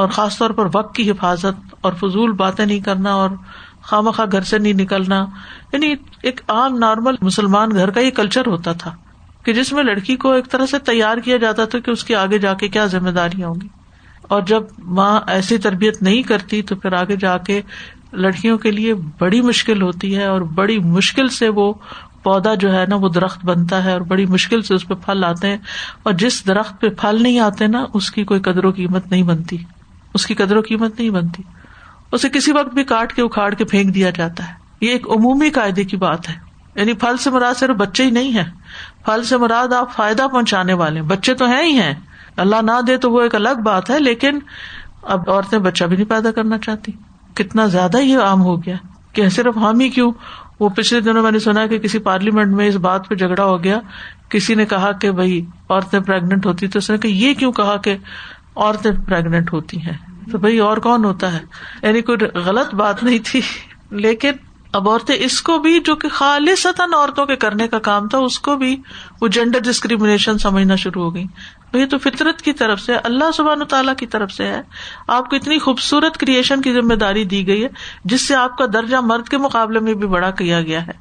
اور 0.01 0.09
خاص 0.17 0.37
طور 0.39 0.51
پر 0.59 0.67
وقت 0.75 0.95
کی 0.95 1.11
حفاظت 1.11 1.75
اور 1.89 1.93
فضول 2.01 2.33
باتیں 2.43 2.65
نہیں 2.65 2.81
کرنا 2.85 3.15
اور 3.23 3.31
مخواہ 4.03 4.27
گھر 4.33 4.43
سے 4.49 4.59
نہیں 4.59 4.73
نکلنا 4.83 5.17
یعنی 5.73 5.95
ایک 6.29 6.41
عام 6.51 6.77
نارمل 6.79 7.15
مسلمان 7.23 7.71
گھر 7.75 7.91
کا 7.95 8.01
یہ 8.01 8.11
کلچر 8.19 8.47
ہوتا 8.47 8.73
تھا 8.83 8.95
کہ 9.45 9.53
جس 9.53 9.73
میں 9.73 9.83
لڑکی 9.85 10.17
کو 10.25 10.33
ایک 10.33 10.49
طرح 10.51 10.67
سے 10.71 10.79
تیار 10.89 11.19
کیا 11.25 11.37
جاتا 11.45 11.65
تھا 11.73 11.79
کہ 11.87 11.91
اس 11.91 12.05
کے 12.11 12.17
آگے 12.17 12.39
جا 12.45 12.53
کے 12.63 12.69
کیا 12.77 12.85
ذمہ 12.95 13.11
داریاں 13.19 13.49
ہوں 13.49 13.55
گی 13.63 13.69
اور 14.35 14.43
جب 14.47 14.63
ماں 14.99 15.21
ایسی 15.37 15.59
تربیت 15.67 16.01
نہیں 16.03 16.23
کرتی 16.29 16.61
تو 16.69 16.77
پھر 16.83 16.93
آگے 17.01 17.17
جا 17.25 17.37
کے 17.49 17.61
لڑکیوں 18.27 18.57
کے 18.59 18.71
لیے 18.71 18.95
بڑی 19.21 19.41
مشکل 19.51 19.83
ہوتی 19.83 20.15
ہے 20.17 20.25
اور 20.27 20.41
بڑی 20.61 20.79
مشکل 20.99 21.29
سے 21.41 21.49
وہ 21.59 21.73
پودا 22.25 22.55
جو 22.62 22.73
ہے 22.75 22.85
نا 22.88 22.97
وہ 23.05 23.09
درخت 23.14 23.45
بنتا 23.45 23.83
ہے 23.85 23.93
اور 23.93 24.00
بڑی 24.12 24.26
مشکل 24.35 24.62
سے 24.69 24.75
اس 24.75 24.87
پہ 24.88 24.95
پھل 25.05 25.25
آتے 25.25 25.49
ہیں 25.50 25.57
اور 26.07 26.12
جس 26.23 26.43
درخت 26.47 26.81
پہ 26.81 26.88
پھل 27.00 27.23
نہیں 27.23 27.38
آتے 27.47 27.67
نا 27.75 27.85
اس 28.00 28.11
کی 28.17 28.25
کوئی 28.33 28.41
قدر 28.49 28.64
و 28.64 28.71
قیمت 28.81 29.11
نہیں 29.11 29.23
بنتی 29.31 29.57
اس 30.19 30.26
کی 30.26 30.35
قدر 30.43 30.57
و 30.57 30.61
قیمت 30.69 30.99
نہیں 30.99 31.11
بنتی 31.19 31.43
اسے 32.17 32.29
کسی 32.33 32.52
وقت 32.52 32.75
بھی 32.75 32.85
کاٹ 32.93 33.12
کے 33.14 33.23
اکھاڑ 33.23 33.50
کے 33.61 33.64
پھینک 33.73 33.95
دیا 33.95 34.11
جاتا 34.19 34.49
ہے 34.49 34.85
یہ 34.87 34.93
ایک 34.93 35.07
عمومی 35.17 35.50
قاعدے 35.59 35.85
کی 35.93 35.97
بات 36.05 36.29
ہے 36.29 36.35
یعنی 36.76 36.93
پھل 37.05 37.17
سے 37.25 37.31
مراد 37.31 37.59
صرف 37.59 37.76
بچے 37.76 38.05
ہی 38.05 38.11
نہیں 38.11 38.35
ہے 38.37 38.45
پھل 39.07 39.23
سے 39.31 39.37
مراد 39.45 39.73
آپ 39.79 39.93
فائدہ 39.97 40.26
پہنچانے 40.33 40.73
والے 40.83 41.02
بچے 41.12 41.35
تو 41.43 41.47
ہیں 41.50 41.62
ہی 41.62 41.73
ہیں 41.81 41.93
اللہ 42.45 42.62
نہ 42.69 42.81
دے 42.87 42.97
تو 43.05 43.11
وہ 43.12 43.23
ایک 43.23 43.35
الگ 43.35 43.61
بات 43.64 43.91
ہے 43.91 43.99
لیکن 44.00 44.38
اب 45.14 45.31
عورتیں 45.31 45.59
بچہ 45.67 45.85
بھی 45.85 45.97
نہیں 45.97 46.09
پیدا 46.11 46.31
کرنا 46.35 46.59
چاہتی 46.67 46.93
کتنا 47.41 47.67
زیادہ 47.76 47.97
یہ 48.02 48.19
عام 48.29 48.43
ہو 48.45 48.57
گیا 48.64 48.76
کہ 49.17 49.29
صرف 49.37 49.57
ہم 49.67 49.81
ہی 49.81 49.88
کیوں 49.97 50.11
وہ 50.62 50.69
پچھلے 50.76 50.99
دنوں 51.07 51.23
میں 51.23 51.31
نے 51.33 51.38
سنا 51.45 51.66
کہ 51.71 51.78
کسی 51.85 51.99
پارلیمنٹ 52.09 52.52
میں 52.57 52.66
اس 52.69 52.75
بات 52.83 53.09
پہ 53.09 53.14
جھگڑا 53.14 53.45
ہو 53.45 53.62
گیا 53.62 53.78
کسی 54.31 54.54
نے 54.59 54.64
کہا 54.73 54.90
کہ 55.04 55.11
بھائی 55.21 55.40
عورتیں 55.69 55.99
پرگنٹ 56.11 56.47
ہوتی 56.47 56.66
تو 56.75 56.78
اس 56.78 56.90
نے 56.90 56.99
کہا 57.04 57.19
یہ 57.23 57.35
کیوں 57.40 57.50
کہا 57.52 57.76
کہ 57.87 57.95
عورتیں 58.57 58.90
پرگنٹ 59.09 59.52
ہوتی 59.52 59.81
ہیں 59.87 59.97
تو 60.33 60.38
بھائی 60.45 60.59
اور 60.66 60.76
کون 60.87 61.04
ہوتا 61.04 61.33
ہے 61.33 61.38
یعنی 61.83 62.02
کوئی 62.11 62.28
غلط 62.45 62.75
بات 62.83 63.02
نہیں 63.09 63.19
تھی 63.31 63.40
لیکن 64.07 64.38
اب 64.78 64.88
عورتیں 64.88 65.14
اس 65.19 65.40
کو 65.49 65.59
بھی 65.64 65.78
جو 65.90 65.95
کہ 66.04 66.09
خالص 66.19 66.66
عورتوں 66.66 67.26
کے 67.33 67.37
کرنے 67.47 67.69
کا 67.75 67.78
کام 67.88 68.07
تھا 68.14 68.19
اس 68.28 68.38
کو 68.49 68.57
بھی 68.62 68.76
وہ 69.21 69.28
جینڈر 69.38 69.69
ڈسکریمنیشن 69.71 70.38
سمجھنا 70.49 70.76
شروع 70.85 71.02
ہو 71.04 71.14
گئی 71.14 71.26
یہ 71.81 71.87
تو 71.91 71.99
فطرت 71.99 72.41
کی 72.43 72.52
طرف 72.52 72.81
سے 72.81 72.97
اللہ 73.09 73.31
سبحان 73.35 73.62
و 73.62 73.64
تعالیٰ 73.69 73.95
کی 73.99 74.07
طرف 74.14 74.33
سے 74.33 74.47
ہے 74.47 74.61
آپ 75.19 75.29
کو 75.31 75.37
اتنی 75.37 75.59
خوبصورت 75.67 76.17
کریشن 76.19 76.62
کی 76.62 76.73
ذمہ 76.73 76.95
داری 77.02 77.25
دی 77.33 77.47
گئی 77.47 77.62
ہے 77.62 77.69
جس 78.12 78.26
سے 78.29 78.35
آپ 78.37 78.57
کا 78.59 78.64
درجہ 78.73 78.97
مرد 79.11 79.29
کے 79.29 79.38
مقابلے 79.45 79.81
میں 79.87 79.95
بھی 80.02 80.09
بڑا 80.14 80.31
کیا 80.41 80.61
گیا 80.62 80.87
ہے 80.87 80.93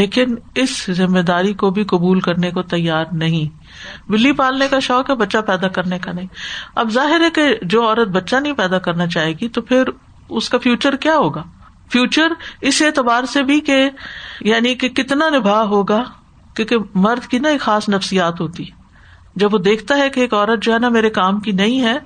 لیکن 0.00 0.34
اس 0.62 0.80
ذمہ 0.96 1.18
داری 1.32 1.52
کو 1.64 1.70
بھی 1.78 1.84
قبول 1.92 2.20
کرنے 2.28 2.50
کو 2.58 2.62
تیار 2.74 3.04
نہیں 3.12 3.66
بلی 4.12 4.32
پالنے 4.40 4.68
کا 4.70 4.78
شوق 4.88 5.10
ہے 5.10 5.14
بچہ 5.24 5.38
پیدا 5.46 5.68
کرنے 5.78 5.98
کا 6.06 6.12
نہیں 6.12 6.26
اب 6.82 6.90
ظاہر 6.92 7.24
ہے 7.24 7.30
کہ 7.40 7.44
جو 7.74 7.82
عورت 7.88 8.08
بچہ 8.16 8.36
نہیں 8.36 8.52
پیدا 8.62 8.78
کرنا 8.88 9.06
چاہے 9.16 9.32
گی 9.40 9.48
تو 9.58 9.62
پھر 9.70 9.90
اس 10.38 10.48
کا 10.50 10.58
فیوچر 10.62 10.96
کیا 11.06 11.16
ہوگا 11.16 11.42
فیوچر 11.92 12.32
اس 12.68 12.80
اعتبار 12.86 13.24
سے 13.32 13.42
بھی 13.50 13.60
کہ 13.70 13.78
یعنی 14.52 14.74
کہ 14.84 14.88
کتنا 15.00 15.28
نبھا 15.36 15.62
ہوگا 15.74 16.02
کیونکہ 16.56 16.98
مرد 17.06 17.26
کی 17.30 17.38
نا 17.38 17.48
ایک 17.48 17.60
خاص 17.60 17.88
نفسیات 17.88 18.40
ہوتی 18.40 18.64
ہے 18.70 18.84
جب 19.40 19.54
وہ 19.54 19.58
دیکھتا 19.68 19.96
ہے 19.96 20.08
کہ 20.10 20.20
ایک 20.20 20.34
عورت 20.34 20.62
جو 20.62 20.72
ہے 20.72 20.78
نا 20.78 20.88
میرے 20.98 21.08
کام 21.20 21.40
کی 21.46 21.52
نہیں 21.62 21.82
ہے 21.84 21.98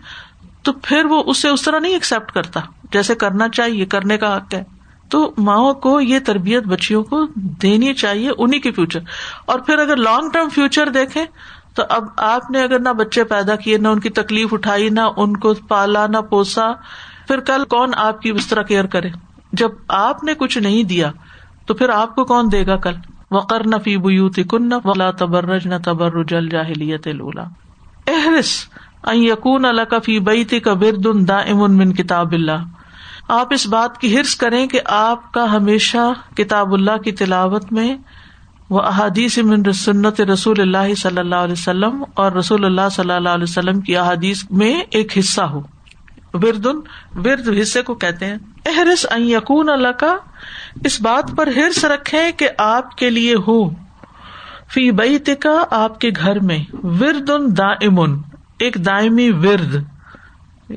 تو 0.68 0.72
پھر 0.86 1.04
وہ 1.10 1.22
اسے 1.32 1.48
اس 1.48 1.62
طرح 1.62 1.78
نہیں 1.78 1.92
ایکسپٹ 1.92 2.32
کرتا 2.32 2.60
جیسے 2.92 3.14
کرنا 3.24 3.48
چاہیے 3.58 3.84
کرنے 3.94 4.16
کا 4.24 4.36
حق 4.36 4.54
ہے 4.54 4.62
تو 5.10 5.20
ماؤں 5.46 5.72
کو 5.84 6.00
یہ 6.00 6.18
تربیت 6.26 6.64
بچیوں 6.72 7.02
کو 7.04 7.24
دینی 7.62 7.92
چاہیے 8.02 8.30
انہیں 8.36 8.60
کے 8.60 8.70
فیوچر 8.72 9.00
اور 9.54 9.58
پھر 9.68 9.78
اگر 9.84 9.96
لانگ 10.06 10.28
ٹرم 10.32 10.48
فیوچر 10.54 10.88
دیکھیں 10.96 11.24
تو 11.78 11.82
اب 11.96 12.04
آپ 12.26 12.50
نے 12.50 12.62
اگر 12.62 12.78
نہ 12.88 12.92
بچے 13.00 13.24
پیدا 13.32 13.56
کیے 13.64 13.78
نہ 13.78 13.88
ان 13.96 14.00
کی 14.06 14.10
تکلیف 14.20 14.54
اٹھائی 14.54 14.88
نہ 15.00 15.08
ان 15.24 15.36
کو 15.46 15.54
پالا 15.68 16.06
نہ 16.14 16.18
پوسا 16.30 16.70
پھر 17.26 17.40
کل 17.50 17.64
کون 17.74 17.90
آپ 18.06 18.20
کی 18.22 18.30
اس 18.38 18.46
طرح 18.48 18.62
کیئر 18.70 18.86
کرے 18.96 19.08
جب 19.62 19.70
آپ 20.04 20.24
نے 20.24 20.34
کچھ 20.38 20.58
نہیں 20.66 20.82
دیا 20.94 21.10
تو 21.66 21.74
پھر 21.80 21.88
آپ 21.98 22.14
کو 22.14 22.24
کون 22.34 22.52
دے 22.52 22.64
گا 22.66 22.76
کل 22.86 22.94
وقر 23.34 23.62
کن 24.50 24.72
ولا 24.84 25.10
تبرج 25.18 25.66
نہ 25.68 25.74
تبر 25.84 26.16
احرس 28.12 28.54
یقون 29.14 29.64
اللہ 29.64 30.10
اللہ 30.70 31.60
من 31.82 31.92
کتاب 32.00 32.34
آپ 33.36 33.52
اس 33.54 33.66
بات 33.74 33.98
کی 34.00 34.16
ہرس 34.16 34.34
کریں 34.36 34.66
کہ 34.68 34.80
آپ 34.96 35.30
کا 35.34 35.44
ہمیشہ 35.52 36.10
کتاب 36.36 36.72
اللہ 36.74 36.96
کی 37.04 37.12
تلاوت 37.20 37.72
میں 37.72 37.94
وہ 38.74 38.80
احادیث 38.92 39.38
من 39.52 39.62
سنت 39.86 40.20
رسول 40.32 40.60
اللہ 40.60 40.94
صلی 41.02 41.18
اللہ 41.18 41.46
علیہ 41.48 41.52
وسلم 41.58 42.02
اور 42.24 42.32
رسول 42.32 42.64
اللہ 42.64 42.88
صلی 42.96 43.12
اللہ 43.12 43.28
علیہ 43.38 43.42
وسلم 43.50 43.80
کی 43.86 43.96
احادیث 43.96 44.44
میں 44.62 44.74
ایک 45.00 45.18
حصہ 45.18 45.42
ہو 45.54 45.60
برد 46.40 46.66
ورد 47.24 47.48
حصے 47.60 47.82
کو 47.82 47.94
کہتے 48.02 48.26
ہیں 48.26 48.36
احرس 48.68 49.04
یقون 49.26 49.68
اللہ 49.70 49.92
کا 49.98 50.16
اس 50.90 51.00
بات 51.02 51.30
پر 51.36 51.48
ہرس 51.56 51.84
رکھے 51.92 52.22
کہ 52.38 52.48
آپ 52.64 52.96
کے 52.96 53.10
لیے 53.10 53.34
ہو 53.46 53.58
فی 54.74 54.90
بیت 54.98 55.26
تکا 55.26 55.56
آپ 55.78 55.98
کے 56.00 56.10
گھر 56.20 56.40
میں 56.50 56.58
ورد 57.00 57.30
ان 57.34 57.50
دا 57.58 57.72
دائمی 58.84 59.30
ورد 59.44 59.74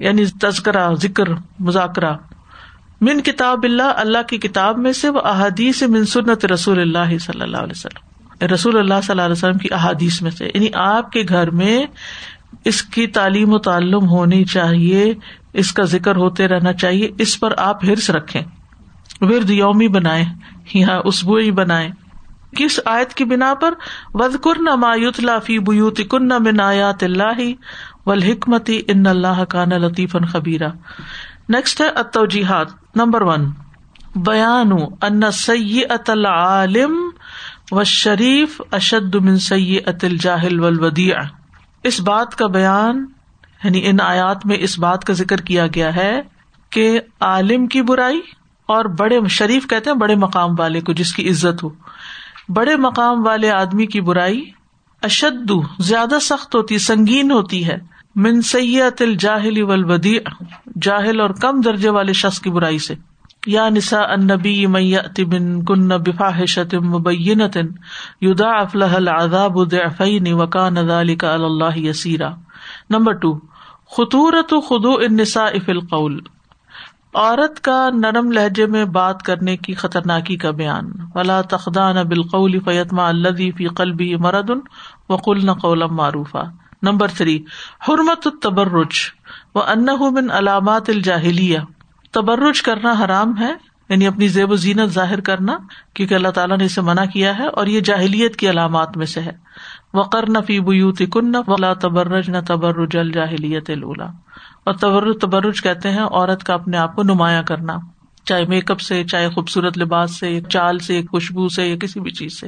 یعنی 0.03 0.25
تذکرہ 0.41 0.89
ذکر 1.01 1.29
مذاکرہ 1.69 2.13
من 3.07 3.21
کتاب 3.21 3.63
اللہ 3.63 3.91
اللہ 4.03 4.21
کی 4.27 4.37
کتاب 4.47 4.77
میں 4.79 4.91
سے 4.99 5.09
وہ 5.17 5.21
احادیث 5.31 5.81
من 5.95 6.05
سنت 6.15 6.45
رسول 6.53 6.79
اللہ 6.81 7.17
صلی 7.25 7.41
اللہ 7.41 7.57
علیہ 7.57 7.77
وسلم 7.85 8.45
رسول 8.53 8.77
اللہ 8.77 9.01
صلی 9.03 9.11
اللہ 9.11 9.21
علیہ 9.25 9.31
وسلم 9.31 9.57
کی 9.57 9.69
احادیث 9.73 10.21
میں 10.21 10.31
سے 10.31 10.45
یعنی 10.53 10.67
آپ 10.85 11.11
کے 11.11 11.21
گھر 11.29 11.49
میں 11.61 11.77
اس 12.71 12.81
کی 12.95 13.05
تعلیم 13.17 13.53
و 13.53 13.57
تعلم 13.67 14.07
ہونی 14.09 14.43
چاہیے 14.53 15.13
اس 15.61 15.71
کا 15.77 15.83
ذکر 15.95 16.15
ہوتے 16.15 16.47
رہنا 16.47 16.73
چاہیے 16.83 17.09
اس 17.25 17.39
پر 17.39 17.53
آپ 17.65 17.83
ہرس 17.85 18.09
رکھے 18.17 18.41
ورد 19.21 19.49
یومی 19.49 19.87
بنائے 19.97 20.23
یا 20.73 20.99
اسبو 21.11 21.35
ہی 21.35 21.51
بنائے 21.59 21.89
کس 22.57 22.79
آیت 22.85 23.13
کی 23.19 23.23
بنا 23.31 23.53
پر 23.61 23.73
ود 24.19 24.35
کرنا 24.43 24.75
مایوت 24.85 25.19
لافی 25.23 25.57
بوت 25.69 26.01
کن 26.11 26.27
من 26.43 26.59
آیات 26.61 27.03
اللہ 27.03 27.41
والحکمتی 28.05 28.79
ان 28.93 29.07
اللہ 29.07 29.43
کان 29.49 29.81
لطیف 29.81 30.15
خبیرہ 30.31 30.69
نیکسٹ 31.55 31.81
ہے 31.81 31.87
التوجیحات 32.01 32.67
نمبر 32.97 33.21
ون 33.29 33.49
بیان 34.29 34.71
ان 34.81 35.31
سیئت 35.47 36.09
العالم 36.09 36.95
شریف 37.85 38.59
اشد 38.77 39.15
من 39.25 39.37
سیئت 39.49 40.03
الجاہل 40.05 40.59
والودیع 40.59 41.15
اس 41.89 41.99
بات 42.09 42.35
کا 42.39 42.47
بیان 42.55 43.05
یعنی 43.63 43.81
ان 43.87 43.99
آیات 44.01 44.45
میں 44.45 44.55
اس 44.67 44.77
بات 44.79 45.03
کا 45.05 45.13
ذکر 45.19 45.41
کیا 45.49 45.65
گیا 45.75 45.95
ہے 45.95 46.11
کہ 46.77 46.87
عالم 47.27 47.67
کی 47.75 47.81
برائی 47.89 48.19
اور 48.75 48.85
بڑے 48.99 49.19
شریف 49.37 49.67
کہتے 49.69 49.89
ہیں 49.89 49.97
بڑے 49.97 50.15
مقام 50.25 50.59
والے 50.59 50.81
کو 50.89 50.93
جس 51.01 51.13
کی 51.13 51.29
عزت 51.29 51.63
ہو 51.63 51.69
بڑے 52.55 52.75
مقام 52.85 53.25
والے 53.25 53.49
آدمی 53.51 53.85
کی 53.95 54.01
برائی 54.09 54.41
اشد 55.09 55.51
زیادہ 55.91 56.17
سخت 56.21 56.55
ہوتی 56.55 56.77
سنگین 56.87 57.31
ہوتی 57.31 57.65
ہے 57.67 57.77
من 58.25 58.39
الجاہل 58.53 59.83
جاہل 60.83 61.19
اور 61.21 61.29
کم 61.41 61.61
درجے 61.65 61.89
والے 61.97 62.13
شخص 62.23 62.39
کی 62.41 62.49
برائی 62.57 62.79
سے 62.87 62.95
یا 63.55 63.67
نسا 63.75 64.01
ان 64.13 64.27
نبی 64.27 64.65
میبن 64.75 65.47
گنباہ 65.69 66.43
شبین 66.55 67.41
یوا 68.27 68.51
افلح 68.59 68.95
الزاب 69.05 69.59
نکان 70.29 70.87
کا 71.23 71.33
اللہ 71.33 71.77
یسیرا 71.87 72.29
نمبر 72.89 73.13
ٹو 73.25 73.33
خطورت 73.95 74.53
و 74.53 74.57
خدو 74.67 74.91
القول 75.01 76.17
عورت 77.23 77.59
کا 77.67 77.75
نرم 77.95 78.31
لہجے 78.37 78.65
میں 78.75 78.83
بات 78.93 79.21
کرنے 79.23 79.55
کی 79.65 79.73
خطرناکی 79.81 80.37
کا 80.43 80.51
بیان 80.61 80.87
ولا 81.15 81.39
تخدان 81.53 81.97
فیتما 82.67 83.09
فی 83.57 84.13
مرد 84.27 84.49
وقل 85.09 85.45
نمبر 86.89 87.11
تھری 87.19 87.37
حرمت 87.89 88.27
و 89.55 89.59
علامات 90.37 90.89
الجاہلیہ 90.95 91.59
تبرج 92.17 92.61
کرنا 92.69 92.93
حرام 93.03 93.37
ہے 93.39 93.51
یعنی 93.89 94.07
اپنی 94.07 94.27
زیب 94.37 94.51
و 94.51 94.55
زینت 94.65 94.91
ظاہر 94.93 95.19
کرنا 95.29 95.57
کیونکہ 95.95 96.15
اللہ 96.15 96.31
تعالیٰ 96.39 96.57
نے 96.57 96.65
اسے 96.65 96.81
منع 96.89 97.03
کیا 97.13 97.37
ہے 97.39 97.47
اور 97.61 97.67
یہ 97.75 97.79
جاہلیت 97.91 98.35
کی 98.43 98.49
علامات 98.49 98.97
میں 98.97 99.05
سے 99.15 99.21
ہے 99.29 99.35
وقر 99.97 100.25
کن 101.13 101.35
ولا 101.47 101.73
تبرج 101.81 102.29
نہ 102.29 102.37
تبرج 102.47 102.95
الجاہلیت 102.97 103.69
لولا 103.81 104.05
اور 104.63 104.73
تبر 104.83 105.11
تبرج 105.25 105.61
کہتے 105.63 105.89
ہیں 105.97 106.03
عورت 106.05 106.43
کا 106.43 106.53
اپنے 106.53 106.77
آپ 106.83 106.95
کو 106.95 107.03
نمایاں 107.03 107.43
کرنا 107.51 107.77
چاہے 108.31 108.45
میک 108.53 108.71
اپ 108.71 108.79
سے 108.81 109.03
چاہے 109.13 109.29
خوبصورت 109.35 109.77
لباس 109.77 110.19
سے 110.19 110.39
چال 110.49 110.79
سے 110.89 111.01
خوشبو 111.11 111.47
سے 111.59 111.67
یا 111.67 111.75
کسی 111.81 111.99
بھی 112.07 112.11
چیز 112.21 112.39
سے 112.39 112.47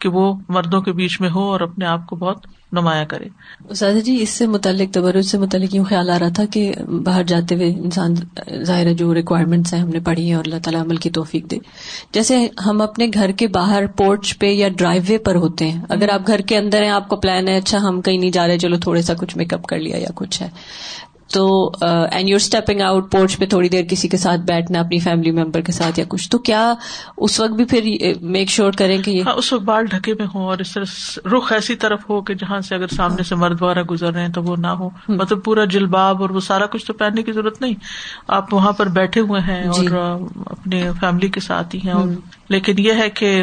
کہ 0.00 0.08
وہ 0.16 0.32
مردوں 0.56 0.80
کے 0.86 0.92
بیچ 0.98 1.20
میں 1.20 1.28
ہو 1.34 1.42
اور 1.50 1.60
اپنے 1.60 1.86
آپ 1.86 2.06
کو 2.06 2.16
بہت 2.16 2.46
نمایاں 2.76 3.04
کرے 3.10 3.28
سادہ 3.80 3.98
جی 4.04 4.16
اس 4.22 4.30
سے 4.38 4.46
متعلق 4.54 4.92
تبرج 4.94 5.24
سے 5.26 5.38
متعلق 5.38 5.74
یوں 5.74 5.84
خیال 5.90 6.10
آ 6.10 6.18
رہا 6.18 6.28
تھا 6.38 6.44
کہ 6.56 6.62
باہر 7.04 7.22
جاتے 7.32 7.54
ہوئے 7.54 7.68
انسان 7.70 8.14
ظاہر 8.70 8.92
جو 9.02 9.12
ریکوائرمنٹس 9.14 9.74
ہیں 9.74 9.80
ہم 9.80 9.88
نے 9.88 10.00
پڑھی 10.08 10.26
ہیں 10.28 10.34
اور 10.34 10.44
اللہ 10.46 10.58
تعالیٰ 10.64 10.80
عمل 10.82 10.96
کی 11.04 11.10
توفیق 11.18 11.50
دے 11.50 11.58
جیسے 12.14 12.46
ہم 12.66 12.80
اپنے 12.88 13.06
گھر 13.14 13.32
کے 13.42 13.48
باہر 13.58 13.86
پورچ 14.00 14.38
پہ 14.38 14.50
یا 14.52 14.68
ڈرائیو 14.78 15.02
وے 15.08 15.18
پر 15.28 15.34
ہوتے 15.46 15.70
ہیں 15.70 15.80
اگر 15.98 16.12
آپ 16.14 16.26
گھر 16.28 16.40
کے 16.50 16.56
اندر 16.56 16.82
ہیں 16.82 16.90
آپ 16.98 17.08
کو 17.08 17.16
پلان 17.26 17.48
ہے 17.48 17.56
اچھا 17.58 17.78
ہم 17.88 18.00
کہیں 18.00 18.18
نہیں 18.18 18.30
جا 18.38 18.46
رہے 18.46 18.58
چلو 18.66 18.76
تھوڑا 18.86 19.02
سا 19.10 19.14
کچھ 19.20 19.36
میک 19.38 19.54
اپ 19.54 19.66
کر 19.72 19.78
لیا 19.86 19.96
یا 20.00 20.08
کچھ 20.22 20.42
ہے 20.42 20.48
تو 21.32 21.44
and 21.82 22.28
you're 22.28 22.40
stepping 22.40 22.80
out 22.88 23.10
porch 23.12 23.36
پہ 23.38 23.46
تھوڑی 23.54 23.68
دیر 23.68 23.84
کسی 23.90 24.08
کے 24.08 24.16
ساتھ 24.16 24.40
بیٹھنا 24.50 24.80
اپنی 24.80 24.98
فیملی 25.06 25.30
ممبر 25.40 25.60
کے 25.66 25.72
ساتھ 25.72 25.98
یا 25.98 26.04
کچھ 26.08 26.28
تو 26.30 26.38
کیا 26.48 26.60
اس 27.26 27.38
وقت 27.40 27.52
بھی 27.60 27.64
پھر 27.72 27.88
میک 28.36 28.50
شیور 28.50 28.72
کریں 28.78 28.96
کہ 29.02 29.20
ہاں، 29.26 29.32
اس 29.38 29.52
وقت 29.52 29.62
بال 29.64 29.86
ڈھکے 29.94 30.14
میں 30.18 30.26
ہوں 30.34 30.44
اور 30.48 30.58
اس 30.64 30.72
طرح 30.74 31.28
رخ 31.36 31.52
ایسی 31.52 31.76
طرف 31.86 32.08
ہو 32.10 32.20
کہ 32.28 32.34
جہاں 32.44 32.60
سے 32.68 32.74
اگر 32.74 32.94
سامنے 32.96 33.22
سے 33.28 33.34
مرد 33.44 33.62
وغیرہ 33.62 33.82
گزر 33.90 34.12
رہے 34.12 34.24
ہیں 34.26 34.32
تو 34.34 34.42
وہ 34.42 34.56
نہ 34.66 34.74
ہو 34.80 34.88
مطلب 35.08 35.44
پورا 35.44 35.64
جلباب 35.76 36.22
اور 36.22 36.30
وہ 36.30 36.40
سارا 36.50 36.66
کچھ 36.76 36.86
تو 36.86 36.92
پہننے 37.02 37.22
کی 37.22 37.32
ضرورت 37.32 37.60
نہیں 37.62 37.74
آپ 38.38 38.54
وہاں 38.54 38.72
پر 38.80 38.88
بیٹھے 39.00 39.20
ہوئے 39.28 39.40
ہیں 39.50 39.62
جی۔ 39.78 39.86
اور 39.86 40.00
اپنے 40.50 40.88
فیملی 41.00 41.28
کے 41.28 41.40
ساتھ 41.50 41.74
ہی 41.76 41.80
ہیں 41.88 41.94
لیکن 42.50 42.78
یہ 42.86 42.92
ہے 43.02 43.10
کہ 43.20 43.34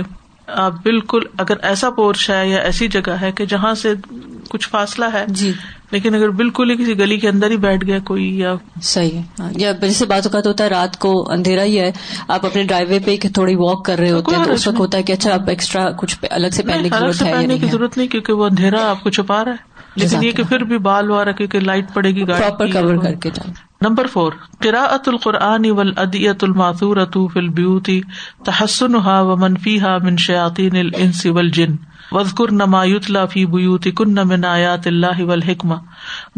آپ 0.65 0.73
بالکل 0.83 1.19
اگر 1.39 1.57
ایسا 1.67 1.89
پورچ 1.97 2.29
ہے 2.29 2.47
یا 2.47 2.59
ایسی 2.69 2.87
جگہ 2.95 3.13
ہے 3.21 3.31
کہ 3.35 3.45
جہاں 3.51 3.73
سے 3.83 3.93
کچھ 4.49 4.67
فاصلہ 4.69 5.05
ہے 5.13 5.25
جی۔ 5.27 5.51
لیکن 5.93 6.15
اگر 6.15 6.29
بالکل 6.37 6.71
ہی 6.71 6.75
کسی 6.77 6.93
گلی 6.99 7.17
کے 7.23 7.27
اندر 7.29 7.51
ہی 7.51 7.57
بیٹھ 7.63 7.83
گیا 7.85 7.97
کوئی 8.09 8.23
یا 8.39 8.53
صحیح 8.91 9.19
یا 9.63 9.71
جیسے 9.81 10.05
بات 10.11 10.27
اوقات 10.27 10.47
ہوتا 10.47 10.63
ہے 10.63 10.69
رات 10.69 10.97
کو 11.05 11.11
اندھیرا 11.35 11.63
ہی 11.71 11.79
ہے 11.79 11.91
آپ 12.37 12.45
اپنے 12.45 12.63
ڈرائیو 12.71 12.87
وے 12.89 12.99
پہ 13.05 13.15
تھوڑی 13.39 13.55
واک 13.59 13.83
کر 13.89 13.99
رہے 14.03 14.11
ہوتے 14.11 14.35
ہیں 14.35 14.45
اس 14.55 14.65
وقت 14.67 14.79
ہوتا 14.79 14.97
ہے 14.97 15.03
کہ 15.09 15.13
اچھا 15.19 15.33
آپ 15.33 15.49
ایکسٹرا 15.55 15.89
کچھ 16.03 16.17
الگ 16.39 16.57
سے 16.59 16.63
پہننے 16.71 17.57
کی 17.57 17.67
ضرورت 17.71 17.97
نہیں 17.97 18.07
کیونکہ 18.15 18.41
وہ 18.41 18.45
اندھیرا 18.45 18.87
آپ 18.89 19.03
کو 19.03 19.09
چھپا 19.19 19.43
رہا 19.45 19.51
ہے 19.61 19.71
جی 19.95 20.03
لیکن 20.03 20.23
یہ 20.25 20.31
کہ 20.37 20.43
پھر 20.49 20.63
بھی 20.69 20.77
بال 20.89 21.11
کیونکہ 21.37 21.59
لائٹ 21.69 21.93
پڑے 21.93 22.11
گی 22.15 22.27
گاڑی 22.27 22.99
کر 23.03 23.15
کے 23.25 23.29
نمبر 23.89 24.07
فور 24.17 24.31
کرا 24.63 24.83
ات 24.99 25.07
القرآن 25.13 25.69
و 25.71 25.79
ادیت 26.07 26.43
الماطور 26.43 26.97
اطوف 27.07 27.37
البیوتی 27.45 28.01
تحسن 28.45 28.95
ہا 29.07 29.19
و 29.21 29.35
منفی 29.45 29.79
ہا 29.81 29.97
منشیاتی 30.03 30.69
جن 31.59 31.75
وزقر 32.11 32.51
لافی 33.13 33.45
کن 33.97 34.13
نم 34.13 34.31
نایات 34.39 34.87
اللہ 34.87 35.21
و 35.23 35.35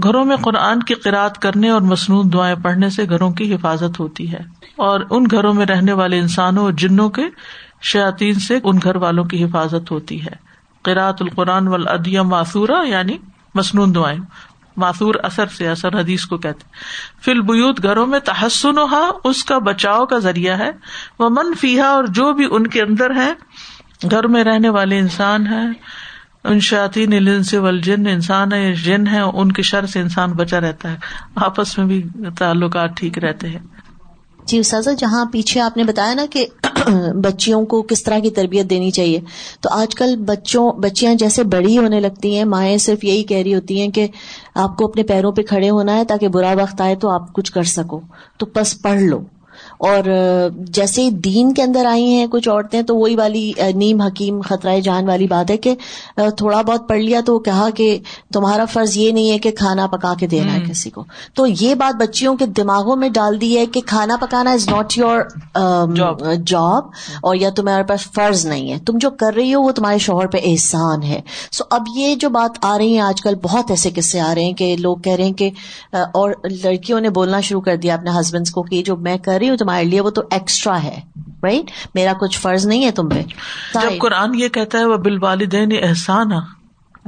گھروں 0.04 0.23
میں 0.25 0.36
قرآن 0.43 0.84
کی 0.89 0.93
قرآد 1.04 1.38
کرنے 1.41 1.69
اور 1.69 1.82
مصنون 1.91 2.32
دعائیں 2.34 2.56
پڑھنے 2.63 2.89
سے 2.97 3.06
گھروں 3.10 3.30
کی 3.39 3.54
حفاظت 3.54 3.99
ہوتی 3.99 4.32
ہے 4.32 4.39
اور 4.88 4.99
ان 5.10 5.25
گھروں 5.32 5.54
میں 5.54 5.65
رہنے 5.65 5.93
والے 6.01 6.19
انسانوں 6.19 6.63
اور 6.63 6.73
جنوں 6.84 7.10
کے 7.17 7.23
شاطین 7.91 8.39
سے 8.49 8.60
ان 8.63 8.78
گھر 8.84 8.95
والوں 9.06 9.23
کی 9.34 9.43
حفاظت 9.43 9.91
ہوتی 9.91 10.21
ہے 10.25 10.34
قرأۃ 10.88 11.21
القرآن 11.21 11.67
و 11.67 12.23
معصورا 12.34 12.82
یعنی 12.88 13.17
مصنون 13.56 13.95
دعائیں 13.95 14.19
معصور 14.84 15.15
اثر 15.23 15.47
سے 15.58 15.67
اثر 15.69 15.97
حدیث 15.99 16.25
کو 16.32 16.38
کہتے 16.45 16.65
فی 17.25 17.32
البیوت 17.32 17.82
گھروں 17.84 18.06
میں 18.13 18.19
تحسن 18.30 18.78
ہا 18.91 19.06
اس 19.30 19.43
کا 19.51 19.58
بچاؤ 19.67 20.06
کا 20.13 20.17
ذریعہ 20.25 20.58
ہے 20.58 20.69
وہ 21.19 21.30
من 21.36 21.54
فیحا 21.60 21.88
اور 21.99 22.04
جو 22.17 22.32
بھی 22.39 22.47
ان 22.51 22.67
کے 22.75 22.82
اندر 22.82 23.12
ہیں 23.15 23.32
گھر 24.11 24.27
میں 24.35 24.43
رہنے 24.43 24.69
والے 24.77 24.99
انسان 24.99 25.47
ہیں 25.47 25.67
ان 26.49 26.59
شاطین 26.69 27.09
نیل 27.09 27.81
جن 27.83 28.07
انسان 28.07 28.51
ہے 28.53 28.73
جن 28.83 29.07
ہے 29.11 29.19
ان 29.33 29.51
کی 29.51 29.63
سے 29.69 29.99
انسان 29.99 30.31
بچا 30.41 30.59
رہتا 30.61 30.91
ہے 30.91 30.97
آپس 31.45 31.77
میں 31.77 31.85
بھی 31.87 32.01
تعلقات 32.39 32.95
ٹھیک 32.97 33.17
رہتے 33.25 33.47
ہیں 33.49 33.59
جی 34.49 34.57
اساذہ 34.59 34.89
جہاں 34.97 35.23
پیچھے 35.31 35.61
آپ 35.61 35.77
نے 35.77 35.83
بتایا 35.83 36.13
نا 36.15 36.25
کہ 36.31 36.45
بچیوں 37.23 37.63
کو 37.71 37.81
کس 37.91 38.03
طرح 38.03 38.19
کی 38.25 38.29
تربیت 38.39 38.69
دینی 38.69 38.91
چاہیے 38.97 39.19
تو 39.61 39.69
آج 39.73 39.95
کل 39.99 40.15
بچوں 40.25 40.71
بچیاں 40.81 41.13
جیسے 41.23 41.43
بڑی 41.55 41.77
ہونے 41.77 41.99
لگتی 41.99 42.35
ہیں 42.37 42.43
مائیں 42.53 42.77
صرف 42.85 43.03
یہی 43.05 43.23
کہہ 43.31 43.41
رہی 43.43 43.55
ہوتی 43.55 43.79
ہیں 43.81 43.87
کہ 43.97 44.07
آپ 44.65 44.77
کو 44.77 44.87
اپنے 44.89 45.03
پیروں 45.13 45.31
پہ 45.37 45.41
کھڑے 45.53 45.69
ہونا 45.69 45.95
ہے 45.97 46.05
تاکہ 46.13 46.27
برا 46.37 46.53
وقت 46.61 46.81
آئے 46.81 46.95
تو 47.05 47.09
آپ 47.13 47.31
کچھ 47.33 47.51
کر 47.53 47.63
سکو 47.79 48.01
تو 48.39 48.45
بس 48.55 48.81
پڑھ 48.81 49.01
لو 49.01 49.19
اور 49.88 50.03
جیسے 50.73 51.09
دین 51.23 51.53
کے 51.53 51.63
اندر 51.63 51.85
آئی 51.85 52.03
ہیں 52.15 52.25
کچھ 52.31 52.47
عورتیں 52.49 52.81
تو 52.88 52.95
وہی 52.97 53.15
والی 53.15 53.51
نیم 53.75 54.01
حکیم 54.01 54.39
خطرۂ 54.47 54.81
جان 54.83 55.07
والی 55.07 55.27
بات 55.27 55.51
ہے 55.51 55.57
کہ 55.65 55.73
تھوڑا 56.38 56.61
بہت 56.61 56.88
پڑھ 56.89 56.99
لیا 57.01 57.19
تو 57.25 57.33
وہ 57.35 57.39
کہا 57.49 57.67
کہ 57.75 57.97
تمہارا 58.33 58.65
فرض 58.73 58.95
یہ 58.97 59.11
نہیں 59.11 59.31
ہے 59.31 59.38
کہ 59.39 59.51
کھانا 59.57 59.88
پکا 59.91 60.13
کے 60.19 60.27
دینا 60.27 60.53
ہے 60.53 60.59
کسی 60.69 60.89
کو 60.89 61.03
تو 61.35 61.45
یہ 61.59 61.73
بات 61.81 61.95
بچیوں 62.01 62.35
کے 62.38 62.45
دماغوں 62.61 62.95
میں 63.01 63.09
ڈال 63.17 63.39
دی 63.41 63.57
ہے 63.57 63.65
کہ 63.73 63.81
کھانا 63.88 64.17
پکانا 64.21 64.51
از 64.51 64.67
ناٹ 64.69 64.97
یور 64.97 65.21
جاب 66.47 66.88
اور 67.27 67.35
یا 67.35 67.49
تمہارے 67.55 67.83
پاس 67.89 68.07
فرض 68.15 68.45
نہیں 68.45 68.71
ہے 68.71 68.77
تم 68.85 68.97
جو 69.01 69.09
کر 69.19 69.33
رہی 69.35 69.53
ہو 69.53 69.61
وہ 69.63 69.71
تمہارے 69.75 69.97
شوہر 70.07 70.27
پہ 70.31 70.38
احسان 70.51 71.03
ہے 71.07 71.19
سو 71.57 71.63
اب 71.79 71.83
یہ 71.95 72.15
جو 72.19 72.29
بات 72.39 72.63
آ 72.65 72.77
رہی 72.77 72.95
ہے 72.95 73.01
آج 73.01 73.21
کل 73.21 73.35
بہت 73.41 73.71
ایسے 73.71 73.89
قصے 73.95 74.19
آ 74.21 74.33
رہے 74.35 74.43
ہیں 74.43 74.53
کہ 74.63 74.75
لوگ 74.79 74.97
کہہ 75.03 75.15
رہے 75.17 75.23
ہیں 75.25 75.33
کہ 75.43 75.49
اور 76.21 76.31
لڑکیوں 76.63 76.99
نے 77.01 77.09
بولنا 77.19 77.39
شروع 77.49 77.61
کر 77.61 77.77
دیا 77.83 77.93
اپنے 77.95 78.11
ہسبینڈس 78.19 78.51
کو 78.51 78.63
کہ 78.63 78.81
جو 78.85 78.95
میں 79.07 79.17
کر 79.25 79.38
رہی 79.39 79.49
ہوں 79.49 79.57
تمہارے 79.57 79.74
لیے 79.83 80.01
وہ 80.01 80.09
تو 80.09 80.21
ایکسٹرا 80.31 80.81
ہے 80.83 80.89
ہے 80.89 80.99
رائٹ 81.43 81.71
میرا 81.95 82.13
کچھ 82.19 82.39
فرض 82.39 82.65
نہیں 82.67 82.91
تم 82.95 83.09
پہ 83.09 83.21
جب 83.73 83.97
قرآن 84.01 84.35
یہ 84.39 84.47
کہتا 84.57 84.79
ہے 84.79 84.85
وہ 84.85 84.97
بال 85.05 85.17
والدین 85.23 85.71
احسان 85.81 86.31
ہے 86.31 86.39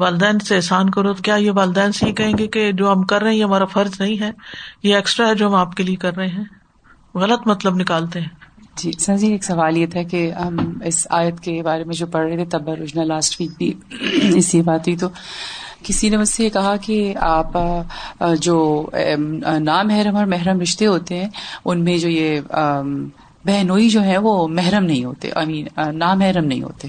والدین 0.02 0.40
سے 0.48 0.56
احسان 0.56 0.90
کرو 0.96 1.14
تو 1.14 1.22
کیا 1.24 1.36
یہ 1.44 1.52
والدین 1.56 1.92
سے 2.00 2.08
یہ 2.08 2.14
کہیں 2.16 2.34
گے 2.38 2.48
کہ 2.56 2.72
جو 2.82 2.92
ہم 2.92 3.04
کر 3.12 3.22
رہے 3.22 3.30
ہیں 3.32 3.38
یہ 3.38 3.44
ہمارا 3.44 3.66
فرض 3.76 4.00
نہیں 4.02 4.20
ہے 4.22 4.32
یہ 4.84 4.96
ایکسٹرا 4.96 5.28
ہے 5.30 5.36
جو 5.36 5.48
ہم 5.48 5.54
آپ 5.56 5.76
کے 5.76 5.84
لیے 5.84 5.96
کر 6.06 6.16
رہے 6.16 6.28
ہیں 6.28 6.44
غلط 7.22 7.48
مطلب 7.48 7.76
نکالتے 7.80 8.22
ہیں 8.22 8.36
جی 8.82 8.92
سر 9.00 9.18
جی 9.18 9.28
ایک 9.32 9.44
سوال 9.44 9.78
یہ 9.78 9.86
تھا 9.92 10.02
کہ 10.10 10.20
ہم 10.32 10.58
اس 10.86 11.06
آیت 11.20 11.40
کے 11.44 11.62
بارے 11.66 11.84
میں 11.84 11.96
جو 11.96 12.06
پڑھ 12.16 12.28
رہے 12.28 12.36
تھے 12.44 12.46
تبر 12.58 12.82
لاسٹ 13.06 13.40
ویک 13.42 13.52
بھی 13.58 13.74
اسی 14.38 14.62
بات 14.68 14.88
ہوئی 14.88 14.98
تو 14.98 15.08
کسی 15.84 16.10
نے 16.10 16.18
مجھ 16.18 16.28
سے 16.30 16.44
یہ 16.44 16.50
کہا 16.54 16.76
کہ 16.86 17.14
آپ 17.28 17.58
جو 18.42 18.56
نامحرم 19.62 20.16
اور 20.18 20.26
محرم 20.36 20.62
رشتے 20.62 20.86
ہوتے 20.86 21.18
ہیں 21.20 21.28
ان 21.70 21.84
میں 21.84 21.98
جو 22.00 22.10
یہ 22.10 22.40
بہنوئی 23.46 23.90
جو 23.90 24.04
ہے 24.04 24.18
وہ 24.18 24.48
محرم 24.48 24.86
نہیں 24.86 25.04
ہوتے 25.06 25.30
آئی 25.36 25.46
مین 25.48 25.98
نامحرم 26.00 26.46
نہیں 26.46 26.62
ہوتے 26.62 26.88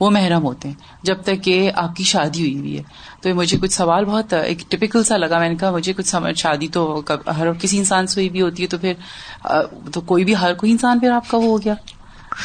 وہ 0.00 0.10
محرم 0.10 0.44
ہوتے 0.44 0.68
ہیں 0.68 0.74
جب 1.04 1.22
تک 1.22 1.42
کہ 1.44 1.70
آپ 1.82 1.96
کی 1.96 2.04
شادی 2.10 2.40
ہوئی 2.42 2.58
ہوئی 2.58 2.76
ہے 2.76 2.82
تو 3.22 3.34
مجھے 3.34 3.56
کچھ 3.62 3.72
سوال 3.72 4.04
بہت 4.04 4.32
ایک 4.34 4.60
ٹپکل 4.70 5.02
سا 5.04 5.16
لگا 5.16 5.38
میں 5.38 5.48
نے 5.48 5.54
کہا 5.60 5.70
مجھے 5.70 5.92
کچھ 5.96 6.06
سمجھ 6.08 6.36
شادی 6.40 6.68
تو 6.76 6.86
ہر 7.38 7.52
کسی 7.60 7.78
انسان 7.78 8.06
سے 8.06 8.20
ہوئی 8.20 8.28
بھی 8.36 8.42
ہوتی 8.42 8.62
ہے 8.62 8.68
تو 8.68 8.78
پھر 8.78 9.90
تو 9.94 10.00
کوئی 10.12 10.24
بھی 10.24 10.36
ہر 10.40 10.54
کوئی 10.60 10.72
انسان 10.72 10.98
پھر 11.00 11.10
آپ 11.12 11.28
کا 11.30 11.38
وہ 11.38 11.46
ہو 11.46 11.60
گیا 11.64 11.74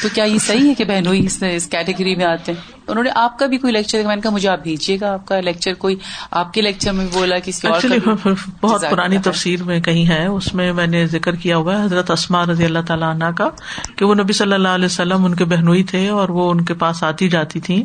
تو 0.01 0.07
کیا 0.13 0.23
یہ 0.23 0.37
صحیح 0.45 0.67
ہے 0.69 0.73
کہ 0.75 0.83
بہنوئی 0.87 1.25
اس 1.25 1.41
نے 1.41 1.55
اس 1.55 1.65
کیٹیگری 1.71 2.15
میں 2.15 2.25
آتے 2.25 2.51
ہیں 2.51 2.73
انہوں 2.87 3.03
نے 3.03 3.09
آپ 3.19 3.37
کا 3.39 3.45
بھی 3.51 3.57
کوئی 3.57 3.73
لیکچر 3.73 4.03
میں 4.07 4.15
نے 4.15 4.21
کہا 4.21 4.31
مجھے 4.31 4.47
آپ 4.49 4.63
بھیجیے 4.63 4.97
گا 5.01 5.11
آپ 5.13 5.25
کا 5.27 5.39
لیکچر 5.41 5.73
کوئی 5.83 5.95
آپ 6.41 6.53
کے 6.53 6.61
لیکچر 6.61 6.91
میں 6.93 7.05
بولا 7.13 7.37
کسی 7.45 7.67
اور 7.67 7.83
بہت 8.61 8.83
پرانی 8.89 9.17
تفسیر 9.23 9.63
میں 9.69 9.79
کہیں 9.87 10.05
ہے 10.07 10.25
اس 10.25 10.53
میں 10.55 10.71
میں 10.79 10.87
نے 10.87 11.05
ذکر 11.11 11.35
کیا 11.45 11.57
ہوا 11.57 11.77
ہے 11.79 11.83
حضرت 11.85 12.11
اسما 12.11 12.45
رضی 12.51 12.65
اللہ 12.65 12.85
تعالیٰ 12.87 13.09
عنہ 13.13 13.31
کا 13.37 13.49
کہ 13.97 14.05
وہ 14.05 14.15
نبی 14.21 14.33
صلی 14.41 14.53
اللہ 14.53 14.77
علیہ 14.79 14.85
وسلم 14.91 15.25
ان 15.25 15.35
کے 15.35 15.45
بہنوئی 15.53 15.83
تھے 15.93 16.07
اور 16.19 16.29
وہ 16.39 16.49
ان 16.51 16.63
کے 16.65 16.73
پاس 16.83 17.03
آتی 17.11 17.29
جاتی 17.37 17.59
تھیں 17.69 17.83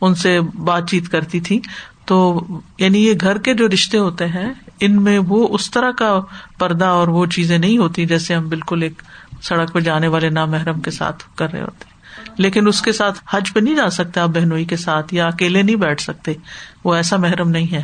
ان 0.00 0.14
سے 0.24 0.38
بات 0.70 0.90
چیت 0.90 1.08
کرتی 1.12 1.40
تھی 1.48 1.60
تو 2.10 2.16
یعنی 2.78 3.04
یہ 3.06 3.12
گھر 3.20 3.38
کے 3.46 3.52
جو 3.54 3.68
رشتے 3.72 3.98
ہوتے 3.98 4.26
ہیں 4.28 4.48
ان 4.86 5.02
میں 5.02 5.18
وہ 5.28 5.46
اس 5.54 5.70
طرح 5.70 5.90
کا 5.98 6.18
پردہ 6.58 6.84
اور 7.02 7.08
وہ 7.16 7.26
چیزیں 7.34 7.58
نہیں 7.58 7.76
ہوتی 7.78 8.06
جیسے 8.06 8.34
ہم 8.34 8.48
بالکل 8.48 8.82
ایک 8.82 9.02
سڑک 9.48 9.72
پہ 9.72 9.80
جانے 9.86 10.08
والے 10.08 10.28
نامحرم 10.30 10.50
محرم 10.58 10.80
کے 10.80 10.90
ساتھ 10.96 11.22
کر 11.38 11.50
رہے 11.52 11.60
ہوتے 11.60 11.90
لیکن 12.44 12.66
اس 12.68 12.80
کے 12.82 12.92
ساتھ 12.98 13.18
حج 13.30 13.52
پہ 13.54 13.60
نہیں 13.60 13.76
جا 13.76 13.88
سکتے 13.96 14.20
آپ 14.20 14.28
بہنوئی 14.34 14.64
کے 14.72 14.76
ساتھ 14.82 15.14
یا 15.14 15.26
اکیلے 15.28 15.62
نہیں 15.62 15.76
بیٹھ 15.86 16.02
سکتے 16.02 16.34
وہ 16.84 16.94
ایسا 16.94 17.16
محرم 17.26 17.50
نہیں 17.56 17.74
ہے 17.76 17.82